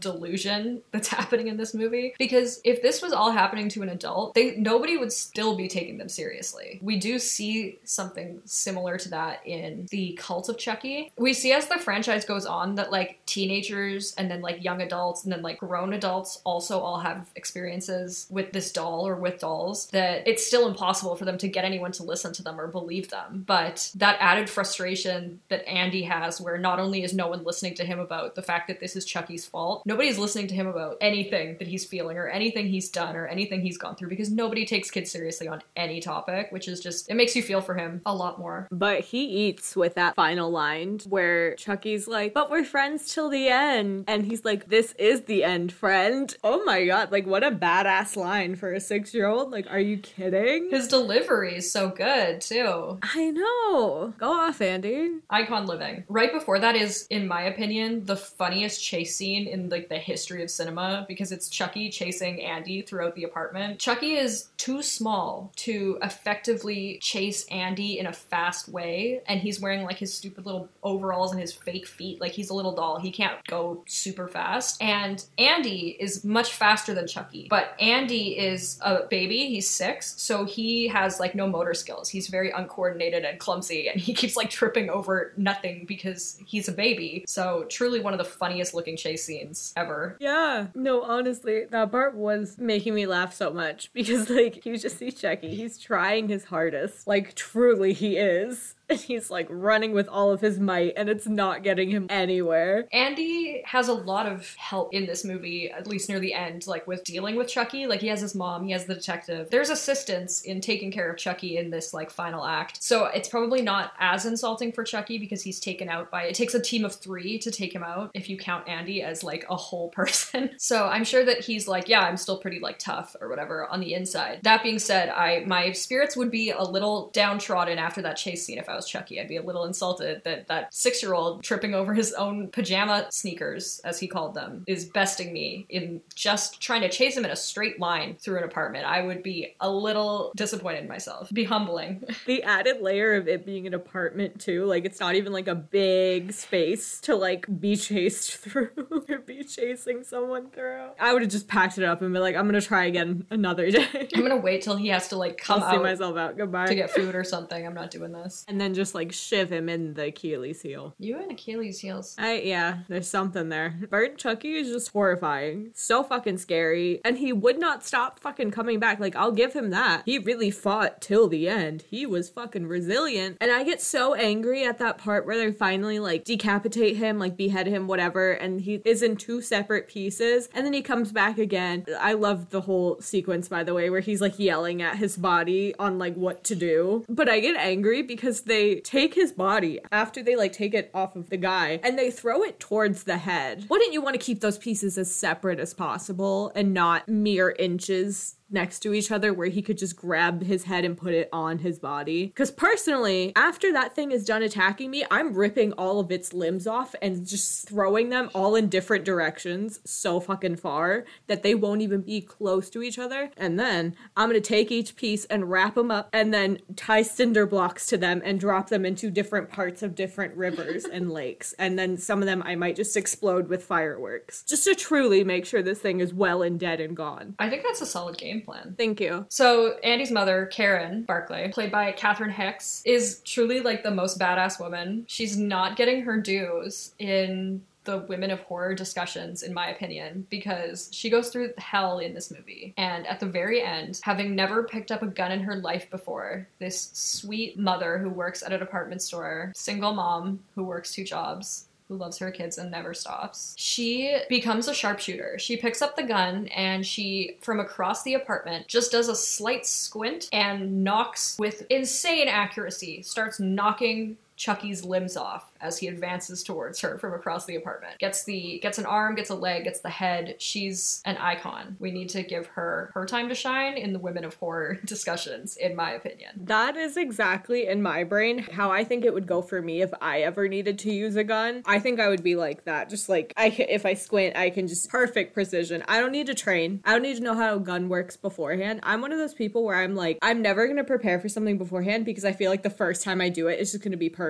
delusion 0.00 0.82
that's 0.92 1.08
happening 1.18 1.48
in 1.48 1.56
this 1.56 1.74
movie. 1.74 2.14
Because 2.18 2.60
if 2.64 2.82
this 2.82 3.02
was 3.02 3.12
all 3.12 3.30
happening 3.30 3.68
to 3.70 3.82
an 3.82 3.88
adult, 3.88 4.34
they 4.34 4.56
nobody 4.56 4.96
would 4.96 5.12
still 5.12 5.56
be 5.56 5.68
taking 5.68 5.98
them 5.98 6.08
seriously. 6.08 6.78
We 6.82 6.98
do 6.98 7.18
see 7.18 7.78
something 7.84 8.40
similar 8.44 8.98
to 8.98 9.08
that 9.10 9.46
in 9.46 9.86
the 9.90 10.18
Cult 10.20 10.48
of 10.48 10.58
Chucky. 10.58 11.12
We 11.18 11.32
see 11.32 11.52
as 11.52 11.68
the 11.68 11.78
franchise 11.78 12.24
goes 12.24 12.46
on 12.46 12.74
that 12.76 12.90
like 12.90 13.20
teenagers 13.26 14.14
and 14.16 14.30
then 14.30 14.40
like 14.40 14.62
young 14.62 14.82
adults 14.82 15.24
and 15.24 15.32
then 15.32 15.42
like 15.42 15.58
grown 15.58 15.92
adults 15.92 16.40
also 16.44 16.80
all 16.80 17.00
have 17.00 17.30
experiences 17.36 18.26
with 18.30 18.52
this 18.52 18.72
doll 18.72 19.06
or 19.06 19.16
with 19.16 19.40
dolls 19.40 19.88
that 19.88 20.26
it's 20.26 20.46
still 20.46 20.68
impossible 20.68 21.16
for 21.16 21.24
them 21.24 21.38
to 21.38 21.48
get 21.48 21.64
anyone 21.64 21.92
to 21.92 22.02
listen 22.02 22.32
to 22.34 22.42
them 22.42 22.60
or 22.60 22.66
believe 22.66 23.10
them. 23.10 23.44
But 23.46 23.90
that 23.96 24.16
added 24.20 24.48
frustration 24.48 25.40
that 25.48 25.66
Andy 25.68 26.02
has 26.02 26.40
where 26.40 26.58
not 26.60 26.78
only 26.78 27.02
is 27.02 27.14
no 27.14 27.28
one 27.28 27.44
listening 27.44 27.74
to 27.74 27.84
him 27.84 27.98
about 27.98 28.34
the 28.34 28.42
fact 28.42 28.68
that 28.68 28.80
this 28.80 28.96
is 28.96 29.04
Chucky's 29.04 29.46
fault, 29.46 29.82
nobody's 29.86 30.18
listening 30.18 30.46
to 30.48 30.54
him 30.54 30.66
about 30.66 30.96
anything 31.00 31.56
that 31.58 31.68
he's 31.68 31.84
feeling 31.84 32.16
or 32.16 32.28
anything 32.28 32.68
he's 32.68 32.88
done 32.88 33.16
or 33.16 33.26
anything 33.26 33.60
he's 33.60 33.78
gone 33.78 33.96
through 33.96 34.08
because 34.08 34.30
nobody 34.30 34.64
takes 34.64 34.90
kids 34.90 35.10
seriously 35.10 35.48
on 35.48 35.62
any 35.76 36.00
topic, 36.00 36.48
which 36.50 36.68
is 36.68 36.80
just, 36.80 37.10
it 37.10 37.14
makes 37.14 37.34
you 37.34 37.42
feel 37.42 37.60
for 37.60 37.74
him 37.74 38.00
a 38.06 38.14
lot 38.14 38.38
more. 38.38 38.68
But 38.70 39.00
he 39.00 39.24
eats 39.24 39.76
with 39.76 39.94
that 39.94 40.14
final 40.14 40.50
line 40.50 41.00
where 41.08 41.54
Chucky's 41.56 42.08
like, 42.08 42.34
but 42.34 42.50
we're 42.50 42.64
friends 42.64 43.12
till 43.12 43.28
the 43.28 43.48
end. 43.48 44.04
And 44.08 44.26
he's 44.26 44.44
like, 44.44 44.68
this 44.68 44.92
is 44.98 45.22
the 45.22 45.44
end, 45.44 45.72
friend. 45.72 46.34
Oh 46.42 46.64
my 46.64 46.84
god, 46.84 47.12
like 47.12 47.26
what 47.26 47.44
a 47.44 47.50
badass 47.50 48.16
line 48.16 48.56
for 48.56 48.72
a 48.72 48.80
six 48.80 49.14
year 49.14 49.26
old. 49.26 49.50
Like, 49.50 49.66
are 49.70 49.80
you 49.80 49.98
kidding? 49.98 50.70
His 50.70 50.88
delivery 50.88 51.56
is 51.56 51.70
so 51.70 51.88
good 51.90 52.40
too. 52.40 52.98
I 53.02 53.30
know. 53.30 54.14
Go 54.18 54.32
off, 54.32 54.60
Andy. 54.60 55.18
Icon 55.30 55.66
living. 55.66 56.04
Right 56.08 56.32
before 56.32 56.49
that 56.58 56.74
is, 56.74 57.06
in 57.10 57.28
my 57.28 57.42
opinion, 57.42 58.04
the 58.06 58.16
funniest 58.16 58.82
chase 58.82 59.14
scene 59.14 59.46
in 59.46 59.68
like 59.68 59.88
the 59.88 59.98
history 59.98 60.42
of 60.42 60.50
cinema 60.50 61.04
because 61.06 61.32
it's 61.32 61.48
Chucky 61.48 61.90
chasing 61.90 62.42
Andy 62.42 62.82
throughout 62.82 63.14
the 63.14 63.24
apartment. 63.24 63.78
Chucky 63.78 64.16
is 64.16 64.48
too 64.56 64.82
small 64.82 65.52
to 65.56 65.98
effectively 66.02 66.98
chase 67.00 67.44
Andy 67.46 67.98
in 67.98 68.06
a 68.06 68.12
fast 68.12 68.68
way, 68.68 69.20
and 69.26 69.40
he's 69.40 69.60
wearing 69.60 69.84
like 69.84 69.98
his 69.98 70.12
stupid 70.12 70.46
little 70.46 70.68
overalls 70.82 71.32
and 71.32 71.40
his 71.40 71.52
fake 71.52 71.86
feet. 71.86 72.20
Like 72.20 72.32
he's 72.32 72.50
a 72.50 72.54
little 72.54 72.74
doll. 72.74 72.98
He 72.98 73.10
can't 73.10 73.44
go 73.46 73.84
super 73.86 74.26
fast. 74.26 74.82
And 74.82 75.24
Andy 75.38 75.96
is 76.00 76.24
much 76.24 76.52
faster 76.52 76.94
than 76.94 77.06
Chucky, 77.06 77.46
but 77.48 77.74
Andy 77.78 78.38
is 78.38 78.78
a 78.82 79.06
baby. 79.08 79.48
He's 79.48 79.68
six, 79.68 80.20
so 80.20 80.44
he 80.44 80.88
has 80.88 81.20
like 81.20 81.34
no 81.34 81.46
motor 81.46 81.74
skills. 81.74 82.08
He's 82.08 82.28
very 82.28 82.50
uncoordinated 82.50 83.24
and 83.24 83.38
clumsy, 83.38 83.88
and 83.88 84.00
he 84.00 84.14
keeps 84.14 84.36
like 84.36 84.50
tripping 84.50 84.90
over 84.90 85.32
nothing 85.36 85.84
because 85.86 86.39
he's 86.46 86.68
a 86.68 86.72
baby. 86.72 87.24
So 87.26 87.64
truly 87.68 88.00
one 88.00 88.12
of 88.12 88.18
the 88.18 88.24
funniest 88.24 88.74
looking 88.74 88.96
chase 88.96 89.24
scenes 89.24 89.72
ever. 89.76 90.16
Yeah. 90.20 90.68
No, 90.74 91.02
honestly, 91.02 91.64
that 91.70 91.90
part 91.90 92.14
was 92.14 92.58
making 92.58 92.94
me 92.94 93.06
laugh 93.06 93.34
so 93.34 93.52
much 93.52 93.90
because, 93.94 94.30
like, 94.30 94.64
you 94.66 94.78
just 94.78 94.98
see 94.98 95.10
Chucky. 95.10 95.54
He's 95.54 95.78
trying 95.78 96.28
his 96.28 96.44
hardest. 96.44 97.06
Like, 97.06 97.34
truly, 97.34 97.92
he 97.92 98.16
is. 98.16 98.74
And 98.90 98.98
he's 99.00 99.30
like 99.30 99.46
running 99.48 99.92
with 99.92 100.08
all 100.08 100.32
of 100.32 100.40
his 100.40 100.58
might, 100.58 100.94
and 100.96 101.08
it's 101.08 101.26
not 101.26 101.62
getting 101.62 101.90
him 101.90 102.06
anywhere. 102.10 102.88
Andy 102.92 103.62
has 103.64 103.88
a 103.88 103.94
lot 103.94 104.26
of 104.26 104.54
help 104.56 104.92
in 104.92 105.06
this 105.06 105.24
movie, 105.24 105.70
at 105.70 105.86
least 105.86 106.08
near 106.08 106.18
the 106.18 106.34
end, 106.34 106.66
like 106.66 106.86
with 106.86 107.04
dealing 107.04 107.36
with 107.36 107.48
Chucky. 107.48 107.86
Like 107.86 108.00
he 108.00 108.08
has 108.08 108.20
his 108.20 108.34
mom, 108.34 108.64
he 108.64 108.72
has 108.72 108.86
the 108.86 108.94
detective. 108.94 109.48
There's 109.50 109.70
assistance 109.70 110.42
in 110.42 110.60
taking 110.60 110.90
care 110.90 111.10
of 111.10 111.16
Chucky 111.16 111.56
in 111.56 111.70
this 111.70 111.94
like 111.94 112.10
final 112.10 112.44
act. 112.44 112.82
So 112.82 113.06
it's 113.06 113.28
probably 113.28 113.62
not 113.62 113.92
as 113.98 114.26
insulting 114.26 114.72
for 114.72 114.82
Chucky 114.82 115.18
because 115.18 115.42
he's 115.42 115.60
taken 115.60 115.88
out 115.88 116.10
by 116.10 116.24
it 116.30 116.36
takes 116.36 116.54
a 116.54 116.60
team 116.60 116.84
of 116.84 116.94
three 116.94 117.40
to 117.40 117.50
take 117.50 117.74
him 117.74 117.82
out 117.82 118.12
if 118.14 118.30
you 118.30 118.36
count 118.36 118.68
Andy 118.68 119.02
as 119.02 119.24
like 119.24 119.44
a 119.50 119.56
whole 119.56 119.88
person. 119.88 120.50
so 120.58 120.86
I'm 120.86 121.02
sure 121.02 121.24
that 121.24 121.40
he's 121.40 121.66
like, 121.66 121.88
yeah, 121.88 122.02
I'm 122.02 122.16
still 122.16 122.38
pretty 122.38 122.60
like 122.60 122.78
tough 122.78 123.16
or 123.20 123.28
whatever 123.28 123.66
on 123.66 123.80
the 123.80 123.94
inside. 123.94 124.38
That 124.44 124.62
being 124.62 124.78
said, 124.78 125.08
I 125.08 125.42
my 125.44 125.72
spirits 125.72 126.16
would 126.16 126.30
be 126.30 126.52
a 126.52 126.62
little 126.62 127.10
downtrodden 127.12 127.78
after 127.78 128.00
that 128.02 128.16
chase 128.16 128.46
scene 128.46 128.58
if 128.58 128.68
I 128.68 128.76
was 128.76 128.88
Chucky. 128.88 129.20
I'd 129.20 129.26
be 129.26 129.38
a 129.38 129.42
little 129.42 129.64
insulted 129.64 130.22
that 130.22 130.46
that 130.46 130.72
six 130.72 131.02
year 131.02 131.14
old 131.14 131.42
tripping 131.42 131.74
over 131.74 131.94
his 131.94 132.12
own 132.12 132.46
pajama 132.48 133.08
sneakers, 133.10 133.80
as 133.84 133.98
he 133.98 134.06
called 134.06 134.34
them, 134.34 134.62
is 134.68 134.84
besting 134.84 135.32
me 135.32 135.66
in 135.68 136.00
just 136.14 136.60
trying 136.60 136.82
to 136.82 136.88
chase 136.88 137.16
him 137.16 137.24
in 137.24 137.32
a 137.32 137.36
straight 137.36 137.80
line 137.80 138.16
through 138.20 138.38
an 138.38 138.44
apartment. 138.44 138.84
I 138.84 139.02
would 139.02 139.24
be 139.24 139.56
a 139.58 139.68
little 139.68 140.30
disappointed 140.36 140.82
in 140.82 140.88
myself. 140.88 141.28
Be 141.32 141.44
humbling. 141.44 142.04
The 142.26 142.42
added 142.44 142.80
layer 142.80 143.14
of 143.14 143.26
it 143.26 143.44
being 143.44 143.66
an 143.66 143.74
apartment, 143.74 144.40
too, 144.40 144.64
like, 144.66 144.84
it's 144.84 145.00
not 145.00 145.14
even 145.14 145.32
like 145.32 145.48
a 145.48 145.54
big 145.54 146.09
big 146.10 146.32
space 146.32 147.00
to 147.00 147.14
like 147.14 147.46
be 147.60 147.76
chased 147.88 148.36
through 148.38 148.70
or 149.08 149.18
be 149.18 149.44
chasing 149.44 150.02
someone 150.02 150.50
through. 150.50 150.88
I 150.98 151.12
would 151.12 151.22
have 151.22 151.30
just 151.30 151.46
packed 151.46 151.78
it 151.78 151.84
up 151.84 152.02
and 152.02 152.12
been 152.12 152.22
like, 152.22 152.34
I'm 152.34 152.46
gonna 152.46 152.60
try 152.60 152.86
again 152.86 153.26
another 153.30 153.70
day. 153.70 154.08
I'm 154.14 154.22
gonna 154.22 154.36
wait 154.36 154.62
till 154.62 154.76
he 154.76 154.88
has 154.88 155.08
to 155.08 155.16
like 155.16 155.38
come 155.38 155.62
I'll 155.62 155.70
see 155.70 155.78
myself 155.78 156.16
out. 156.16 156.36
Goodbye. 156.36 156.66
to 156.66 156.74
get 156.74 156.90
food 156.90 157.14
or 157.14 157.22
something. 157.22 157.64
I'm 157.64 157.74
not 157.74 157.92
doing 157.92 158.10
this. 158.12 158.44
and 158.48 158.60
then 158.60 158.74
just 158.74 158.92
like 158.92 159.12
shiv 159.12 159.52
him 159.52 159.68
in 159.68 159.94
the 159.94 160.06
Achilles 160.06 160.62
heel. 160.62 160.94
You 160.98 161.18
and 161.18 161.30
Achilles 161.30 161.78
heels. 161.78 162.16
I 162.18 162.40
yeah, 162.40 162.78
there's 162.88 163.08
something 163.08 163.48
there. 163.48 163.78
Bert 163.88 164.18
Chucky 164.18 164.54
is 164.54 164.68
just 164.68 164.92
horrifying. 164.92 165.70
So 165.74 166.02
fucking 166.02 166.38
scary. 166.38 167.00
And 167.04 167.18
he 167.18 167.32
would 167.32 167.60
not 167.60 167.84
stop 167.84 168.18
fucking 168.18 168.50
coming 168.50 168.80
back. 168.80 168.98
Like, 168.98 169.14
I'll 169.14 169.30
give 169.32 169.52
him 169.52 169.70
that. 169.70 170.02
He 170.04 170.18
really 170.18 170.50
fought 170.50 171.00
till 171.00 171.28
the 171.28 171.48
end. 171.48 171.84
He 171.88 172.04
was 172.04 172.28
fucking 172.28 172.66
resilient. 172.66 173.36
And 173.40 173.52
I 173.52 173.62
get 173.62 173.80
so 173.80 174.14
angry 174.14 174.64
at 174.64 174.78
that 174.78 174.98
part 174.98 175.24
where 175.24 175.36
they 175.38 175.52
finally 175.52 175.99
like 176.02 176.24
decapitate 176.24 176.96
him, 176.96 177.18
like 177.18 177.36
behead 177.36 177.66
him, 177.66 177.86
whatever, 177.86 178.32
and 178.32 178.60
he 178.60 178.82
is 178.84 179.02
in 179.02 179.16
two 179.16 179.40
separate 179.40 179.88
pieces. 179.88 180.48
And 180.54 180.64
then 180.64 180.72
he 180.72 180.82
comes 180.82 181.12
back 181.12 181.38
again. 181.38 181.86
I 181.98 182.14
love 182.14 182.50
the 182.50 182.62
whole 182.62 183.00
sequence, 183.00 183.48
by 183.48 183.64
the 183.64 183.74
way, 183.74 183.90
where 183.90 184.00
he's 184.00 184.20
like 184.20 184.38
yelling 184.38 184.82
at 184.82 184.96
his 184.96 185.16
body 185.16 185.74
on 185.78 185.98
like 185.98 186.14
what 186.14 186.44
to 186.44 186.54
do. 186.54 187.04
But 187.08 187.28
I 187.28 187.40
get 187.40 187.56
angry 187.56 188.02
because 188.02 188.42
they 188.42 188.80
take 188.80 189.14
his 189.14 189.32
body 189.32 189.80
after 189.92 190.22
they 190.22 190.36
like 190.36 190.52
take 190.52 190.74
it 190.74 190.90
off 190.94 191.16
of 191.16 191.30
the 191.30 191.36
guy 191.36 191.80
and 191.82 191.98
they 191.98 192.10
throw 192.10 192.42
it 192.42 192.60
towards 192.60 193.04
the 193.04 193.18
head. 193.18 193.66
Wouldn't 193.68 193.92
you 193.92 194.02
want 194.02 194.14
to 194.14 194.24
keep 194.24 194.40
those 194.40 194.58
pieces 194.58 194.98
as 194.98 195.14
separate 195.14 195.60
as 195.60 195.74
possible 195.74 196.52
and 196.54 196.74
not 196.74 197.08
mere 197.08 197.54
inches 197.58 198.36
next 198.50 198.80
to 198.80 198.94
each 198.94 199.10
other 199.10 199.32
where 199.32 199.48
he 199.48 199.62
could 199.62 199.78
just 199.78 199.96
grab 199.96 200.42
his 200.42 200.64
head 200.64 200.84
and 200.84 200.96
put 200.96 201.14
it 201.14 201.28
on 201.32 201.58
his 201.58 201.78
body. 201.78 202.26
Because 202.26 202.50
personally, 202.50 203.32
after 203.36 203.72
that 203.72 203.94
thing 203.94 204.12
is 204.12 204.24
done 204.24 204.42
attacking 204.42 204.90
me, 204.90 205.04
I'm 205.10 205.34
ripping 205.34 205.72
all 205.72 206.00
of 206.00 206.10
its 206.10 206.32
limbs 206.32 206.66
off 206.66 206.94
and 207.00 207.26
just 207.26 207.68
throwing 207.68 208.08
them 208.08 208.30
all 208.34 208.56
in 208.56 208.68
different 208.68 209.04
directions 209.04 209.80
so 209.84 210.20
fucking 210.20 210.56
far 210.56 211.04
that 211.26 211.42
they 211.42 211.54
won't 211.54 211.82
even 211.82 212.02
be 212.02 212.20
close 212.20 212.70
to 212.70 212.82
each 212.82 212.98
other. 212.98 213.30
And 213.36 213.58
then 213.58 213.94
I'm 214.16 214.28
gonna 214.28 214.40
take 214.40 214.70
each 214.70 214.96
piece 214.96 215.24
and 215.26 215.50
wrap 215.50 215.74
them 215.74 215.90
up 215.90 216.08
and 216.12 216.32
then 216.32 216.58
tie 216.76 217.02
cinder 217.02 217.46
blocks 217.46 217.86
to 217.86 217.96
them 217.96 218.22
and 218.24 218.40
drop 218.40 218.68
them 218.68 218.84
into 218.84 219.10
different 219.10 219.50
parts 219.50 219.82
of 219.82 219.94
different 219.94 220.36
rivers 220.36 220.84
and 220.84 221.10
lakes. 221.12 221.54
And 221.58 221.78
then 221.78 221.96
some 221.96 222.20
of 222.20 222.26
them 222.26 222.42
I 222.44 222.54
might 222.54 222.76
just 222.76 222.96
explode 222.96 223.48
with 223.48 223.64
fireworks. 223.64 224.42
Just 224.44 224.64
to 224.64 224.74
truly 224.74 225.24
make 225.24 225.46
sure 225.46 225.62
this 225.62 225.80
thing 225.80 226.00
is 226.00 226.12
well 226.12 226.42
and 226.42 226.58
dead 226.58 226.80
and 226.80 226.96
gone. 226.96 227.34
I 227.38 227.48
think 227.48 227.62
that's 227.62 227.80
a 227.80 227.86
solid 227.86 228.18
game 228.18 228.39
plan. 228.40 228.74
Thank 228.76 229.00
you. 229.00 229.26
So 229.28 229.78
Andy's 229.84 230.10
mother, 230.10 230.46
Karen 230.46 231.02
Barclay, 231.02 231.50
played 231.52 231.70
by 231.70 231.92
Catherine 231.92 232.30
Hicks, 232.30 232.82
is 232.84 233.20
truly 233.24 233.60
like 233.60 233.82
the 233.82 233.90
most 233.90 234.18
badass 234.18 234.60
woman. 234.60 235.04
She's 235.08 235.36
not 235.36 235.76
getting 235.76 236.02
her 236.02 236.20
dues 236.20 236.94
in 236.98 237.62
the 237.84 237.98
women 238.08 238.30
of 238.30 238.40
horror 238.40 238.74
discussions, 238.74 239.42
in 239.42 239.54
my 239.54 239.68
opinion, 239.70 240.26
because 240.30 240.90
she 240.92 241.08
goes 241.08 241.30
through 241.30 241.52
hell 241.58 241.98
in 241.98 242.14
this 242.14 242.30
movie. 242.30 242.74
And 242.76 243.06
at 243.06 243.20
the 243.20 243.26
very 243.26 243.62
end, 243.62 244.00
having 244.02 244.34
never 244.34 244.64
picked 244.64 244.92
up 244.92 245.02
a 245.02 245.06
gun 245.06 245.32
in 245.32 245.40
her 245.40 245.56
life 245.56 245.90
before, 245.90 246.46
this 246.58 246.90
sweet 246.92 247.58
mother 247.58 247.98
who 247.98 248.10
works 248.10 248.42
at 248.42 248.52
a 248.52 248.58
department 248.58 249.02
store, 249.02 249.52
single 249.54 249.94
mom 249.94 250.40
who 250.54 250.64
works 250.64 250.92
two 250.92 251.04
jobs, 251.04 251.68
who 251.90 251.96
loves 251.96 252.18
her 252.18 252.30
kids 252.30 252.56
and 252.56 252.70
never 252.70 252.94
stops. 252.94 253.52
She 253.58 254.16
becomes 254.28 254.68
a 254.68 254.74
sharpshooter. 254.74 255.40
She 255.40 255.56
picks 255.56 255.82
up 255.82 255.96
the 255.96 256.04
gun 256.04 256.46
and 256.48 256.86
she, 256.86 257.36
from 257.40 257.58
across 257.58 258.04
the 258.04 258.14
apartment, 258.14 258.68
just 258.68 258.92
does 258.92 259.08
a 259.08 259.16
slight 259.16 259.66
squint 259.66 260.28
and 260.32 260.84
knocks 260.84 261.36
with 261.36 261.66
insane 261.68 262.28
accuracy, 262.28 263.02
starts 263.02 263.40
knocking 263.40 264.16
Chucky's 264.40 264.82
limbs 264.86 265.18
off 265.18 265.52
as 265.60 265.76
he 265.76 265.86
advances 265.86 266.42
towards 266.42 266.80
her 266.80 266.96
from 266.96 267.12
across 267.12 267.44
the 267.44 267.56
apartment. 267.56 267.98
Gets 267.98 268.24
the 268.24 268.58
gets 268.60 268.78
an 268.78 268.86
arm, 268.86 269.14
gets 269.14 269.28
a 269.28 269.34
leg, 269.34 269.64
gets 269.64 269.80
the 269.80 269.90
head. 269.90 270.36
She's 270.38 271.02
an 271.04 271.18
icon. 271.18 271.76
We 271.78 271.90
need 271.90 272.08
to 272.10 272.22
give 272.22 272.46
her 272.46 272.90
her 272.94 273.04
time 273.04 273.28
to 273.28 273.34
shine 273.34 273.76
in 273.76 273.92
the 273.92 273.98
women 273.98 274.24
of 274.24 274.34
horror 274.36 274.78
discussions, 274.86 275.58
in 275.58 275.76
my 275.76 275.90
opinion. 275.90 276.30
That 276.44 276.74
is 276.78 276.96
exactly 276.96 277.66
in 277.66 277.82
my 277.82 278.02
brain 278.02 278.38
how 278.38 278.70
I 278.70 278.82
think 278.82 279.04
it 279.04 279.12
would 279.12 279.26
go 279.26 279.42
for 279.42 279.60
me 279.60 279.82
if 279.82 279.92
I 280.00 280.22
ever 280.22 280.48
needed 280.48 280.78
to 280.80 280.90
use 280.90 281.16
a 281.16 281.24
gun. 281.24 281.62
I 281.66 281.78
think 281.78 282.00
I 282.00 282.08
would 282.08 282.22
be 282.22 282.34
like 282.34 282.64
that. 282.64 282.88
Just 282.88 283.10
like 283.10 283.34
I 283.36 283.48
if 283.48 283.84
I 283.84 283.92
squint, 283.92 284.38
I 284.38 284.48
can 284.48 284.68
just 284.68 284.88
perfect 284.88 285.34
precision. 285.34 285.84
I 285.86 286.00
don't 286.00 286.12
need 286.12 286.28
to 286.28 286.34
train. 286.34 286.80
I 286.86 286.92
don't 286.92 287.02
need 287.02 287.16
to 287.16 287.22
know 287.22 287.34
how 287.34 287.56
a 287.56 287.60
gun 287.60 287.90
works 287.90 288.16
beforehand. 288.16 288.80
I'm 288.84 289.02
one 289.02 289.12
of 289.12 289.18
those 289.18 289.34
people 289.34 289.64
where 289.64 289.76
I'm 289.76 289.94
like 289.94 290.18
I'm 290.22 290.40
never 290.40 290.64
going 290.64 290.78
to 290.78 290.84
prepare 290.84 291.20
for 291.20 291.28
something 291.28 291.58
beforehand 291.58 292.06
because 292.06 292.24
I 292.24 292.32
feel 292.32 292.50
like 292.50 292.62
the 292.62 292.70
first 292.70 293.04
time 293.04 293.20
I 293.20 293.28
do 293.28 293.48
it 293.48 293.60
it's 293.60 293.72
just 293.72 293.84
going 293.84 293.92
to 293.92 293.98
be 293.98 294.08
perfect. 294.08 294.29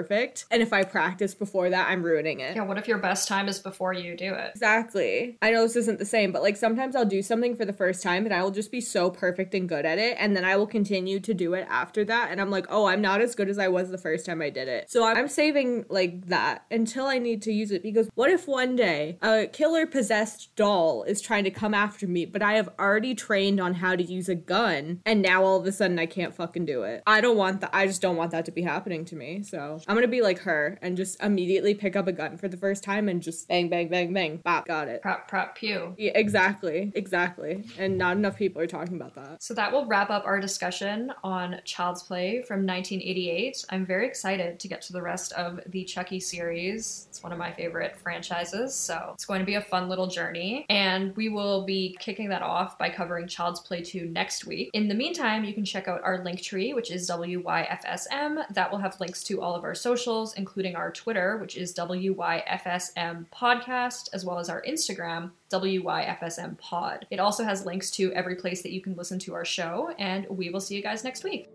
And 0.50 0.62
if 0.62 0.72
I 0.72 0.84
practice 0.84 1.34
before 1.34 1.70
that, 1.70 1.88
I'm 1.88 2.02
ruining 2.02 2.40
it. 2.40 2.56
Yeah, 2.56 2.62
what 2.62 2.78
if 2.78 2.88
your 2.88 2.98
best 2.98 3.28
time 3.28 3.48
is 3.48 3.58
before 3.58 3.92
you 3.92 4.16
do 4.16 4.34
it? 4.34 4.52
Exactly. 4.54 5.36
I 5.42 5.50
know 5.50 5.62
this 5.62 5.76
isn't 5.76 5.98
the 5.98 6.04
same, 6.04 6.32
but 6.32 6.42
like 6.42 6.56
sometimes 6.56 6.96
I'll 6.96 7.04
do 7.04 7.22
something 7.22 7.56
for 7.56 7.64
the 7.64 7.72
first 7.72 8.02
time 8.02 8.24
and 8.24 8.34
I 8.34 8.42
will 8.42 8.50
just 8.50 8.70
be 8.70 8.80
so 8.80 9.10
perfect 9.10 9.54
and 9.54 9.68
good 9.68 9.84
at 9.84 9.98
it. 9.98 10.16
And 10.18 10.36
then 10.36 10.44
I 10.44 10.56
will 10.56 10.66
continue 10.66 11.20
to 11.20 11.34
do 11.34 11.54
it 11.54 11.66
after 11.68 12.04
that. 12.04 12.30
And 12.30 12.40
I'm 12.40 12.50
like, 12.50 12.66
oh, 12.68 12.86
I'm 12.86 13.00
not 13.00 13.20
as 13.20 13.34
good 13.34 13.48
as 13.48 13.58
I 13.58 13.68
was 13.68 13.90
the 13.90 13.98
first 13.98 14.26
time 14.26 14.42
I 14.42 14.50
did 14.50 14.68
it. 14.68 14.90
So 14.90 15.04
I'm 15.04 15.28
saving 15.28 15.86
like 15.88 16.26
that 16.26 16.64
until 16.70 17.06
I 17.06 17.18
need 17.18 17.42
to 17.42 17.52
use 17.52 17.70
it 17.70 17.82
because 17.82 18.08
what 18.14 18.30
if 18.30 18.46
one 18.46 18.76
day 18.76 19.18
a 19.22 19.46
killer 19.46 19.86
possessed 19.86 20.54
doll 20.56 21.02
is 21.04 21.20
trying 21.20 21.44
to 21.44 21.50
come 21.50 21.74
after 21.74 22.06
me, 22.06 22.24
but 22.26 22.42
I 22.42 22.54
have 22.54 22.68
already 22.78 23.14
trained 23.14 23.60
on 23.60 23.74
how 23.74 23.96
to 23.96 24.02
use 24.02 24.28
a 24.28 24.34
gun 24.34 25.00
and 25.04 25.22
now 25.22 25.44
all 25.44 25.58
of 25.58 25.66
a 25.66 25.72
sudden 25.72 25.98
I 25.98 26.06
can't 26.06 26.34
fucking 26.34 26.66
do 26.66 26.82
it? 26.82 27.02
I 27.06 27.20
don't 27.20 27.36
want 27.36 27.60
that. 27.60 27.70
I 27.72 27.86
just 27.86 28.02
don't 28.02 28.16
want 28.16 28.30
that 28.32 28.44
to 28.46 28.52
be 28.52 28.62
happening 28.62 29.04
to 29.06 29.16
me. 29.16 29.42
So 29.42 29.80
I'm 29.90 29.96
to 30.02 30.06
be 30.06 30.22
like 30.22 30.38
her 30.42 30.78
and 30.82 30.96
just 30.96 31.20
immediately 31.20 31.74
pick 31.74 31.96
up 31.96 32.06
a 32.06 32.12
gun 32.12 32.36
for 32.36 32.46
the 32.46 32.56
first 32.56 32.84
time 32.84 33.08
and 33.08 33.20
just 33.20 33.48
bang, 33.48 33.68
bang, 33.68 33.88
bang, 33.88 34.12
bang, 34.12 34.36
bop, 34.36 34.64
got 34.64 34.86
it. 34.86 35.02
Prop, 35.02 35.26
prop, 35.26 35.56
pew. 35.56 35.96
Yeah, 35.98 36.12
exactly, 36.14 36.92
exactly. 36.94 37.64
And 37.76 37.98
not 37.98 38.16
enough 38.16 38.36
people 38.36 38.62
are 38.62 38.68
talking 38.68 38.94
about 38.94 39.16
that. 39.16 39.42
So 39.42 39.52
that 39.54 39.72
will 39.72 39.86
wrap 39.86 40.08
up 40.08 40.24
our 40.26 40.38
discussion 40.38 41.12
on 41.24 41.60
Child's 41.64 42.04
Play 42.04 42.40
from 42.42 42.64
1988. 42.64 43.64
I'm 43.70 43.84
very 43.84 44.06
excited 44.06 44.60
to 44.60 44.68
get 44.68 44.80
to 44.82 44.92
the 44.92 45.02
rest 45.02 45.32
of 45.32 45.58
the 45.66 45.82
Chucky 45.82 46.20
series. 46.20 47.08
It's 47.10 47.24
one 47.24 47.32
of 47.32 47.38
my 47.38 47.50
favorite 47.50 47.96
franchises, 47.96 48.72
so 48.76 49.10
it's 49.14 49.24
going 49.24 49.40
to 49.40 49.46
be 49.46 49.56
a 49.56 49.60
fun 49.60 49.88
little 49.88 50.06
journey. 50.06 50.66
And 50.70 51.16
we 51.16 51.30
will 51.30 51.64
be 51.64 51.96
kicking 51.98 52.28
that 52.28 52.42
off 52.42 52.78
by 52.78 52.90
covering 52.90 53.26
Child's 53.26 53.58
Play 53.58 53.82
2 53.82 54.06
next 54.06 54.46
week. 54.46 54.70
In 54.72 54.86
the 54.86 54.94
meantime, 54.94 55.42
you 55.42 55.52
can 55.52 55.64
check 55.64 55.88
out 55.88 56.00
our 56.04 56.22
link 56.22 56.40
tree, 56.40 56.74
which 56.74 56.92
is 56.92 57.10
WYFSM. 57.10 58.44
That 58.54 58.70
will 58.70 58.78
have 58.78 59.00
links 59.00 59.24
to 59.24 59.40
all 59.40 59.56
of 59.56 59.64
our 59.70 59.74
socials, 59.76 60.34
including 60.34 60.74
our 60.74 60.90
Twitter, 60.90 61.36
which 61.36 61.56
is 61.56 61.72
WYFSM 61.74 63.26
Podcast, 63.32 64.08
as 64.12 64.24
well 64.24 64.40
as 64.40 64.48
our 64.48 64.62
Instagram, 64.62 65.30
WYFSM 65.48 66.58
Pod. 66.58 67.06
It 67.08 67.20
also 67.20 67.44
has 67.44 67.64
links 67.64 67.88
to 67.92 68.12
every 68.14 68.34
place 68.34 68.62
that 68.62 68.72
you 68.72 68.80
can 68.80 68.96
listen 68.96 69.20
to 69.20 69.34
our 69.34 69.44
show, 69.44 69.94
and 69.96 70.26
we 70.28 70.50
will 70.50 70.58
see 70.58 70.74
you 70.74 70.82
guys 70.82 71.04
next 71.04 71.22
week. 71.22 71.48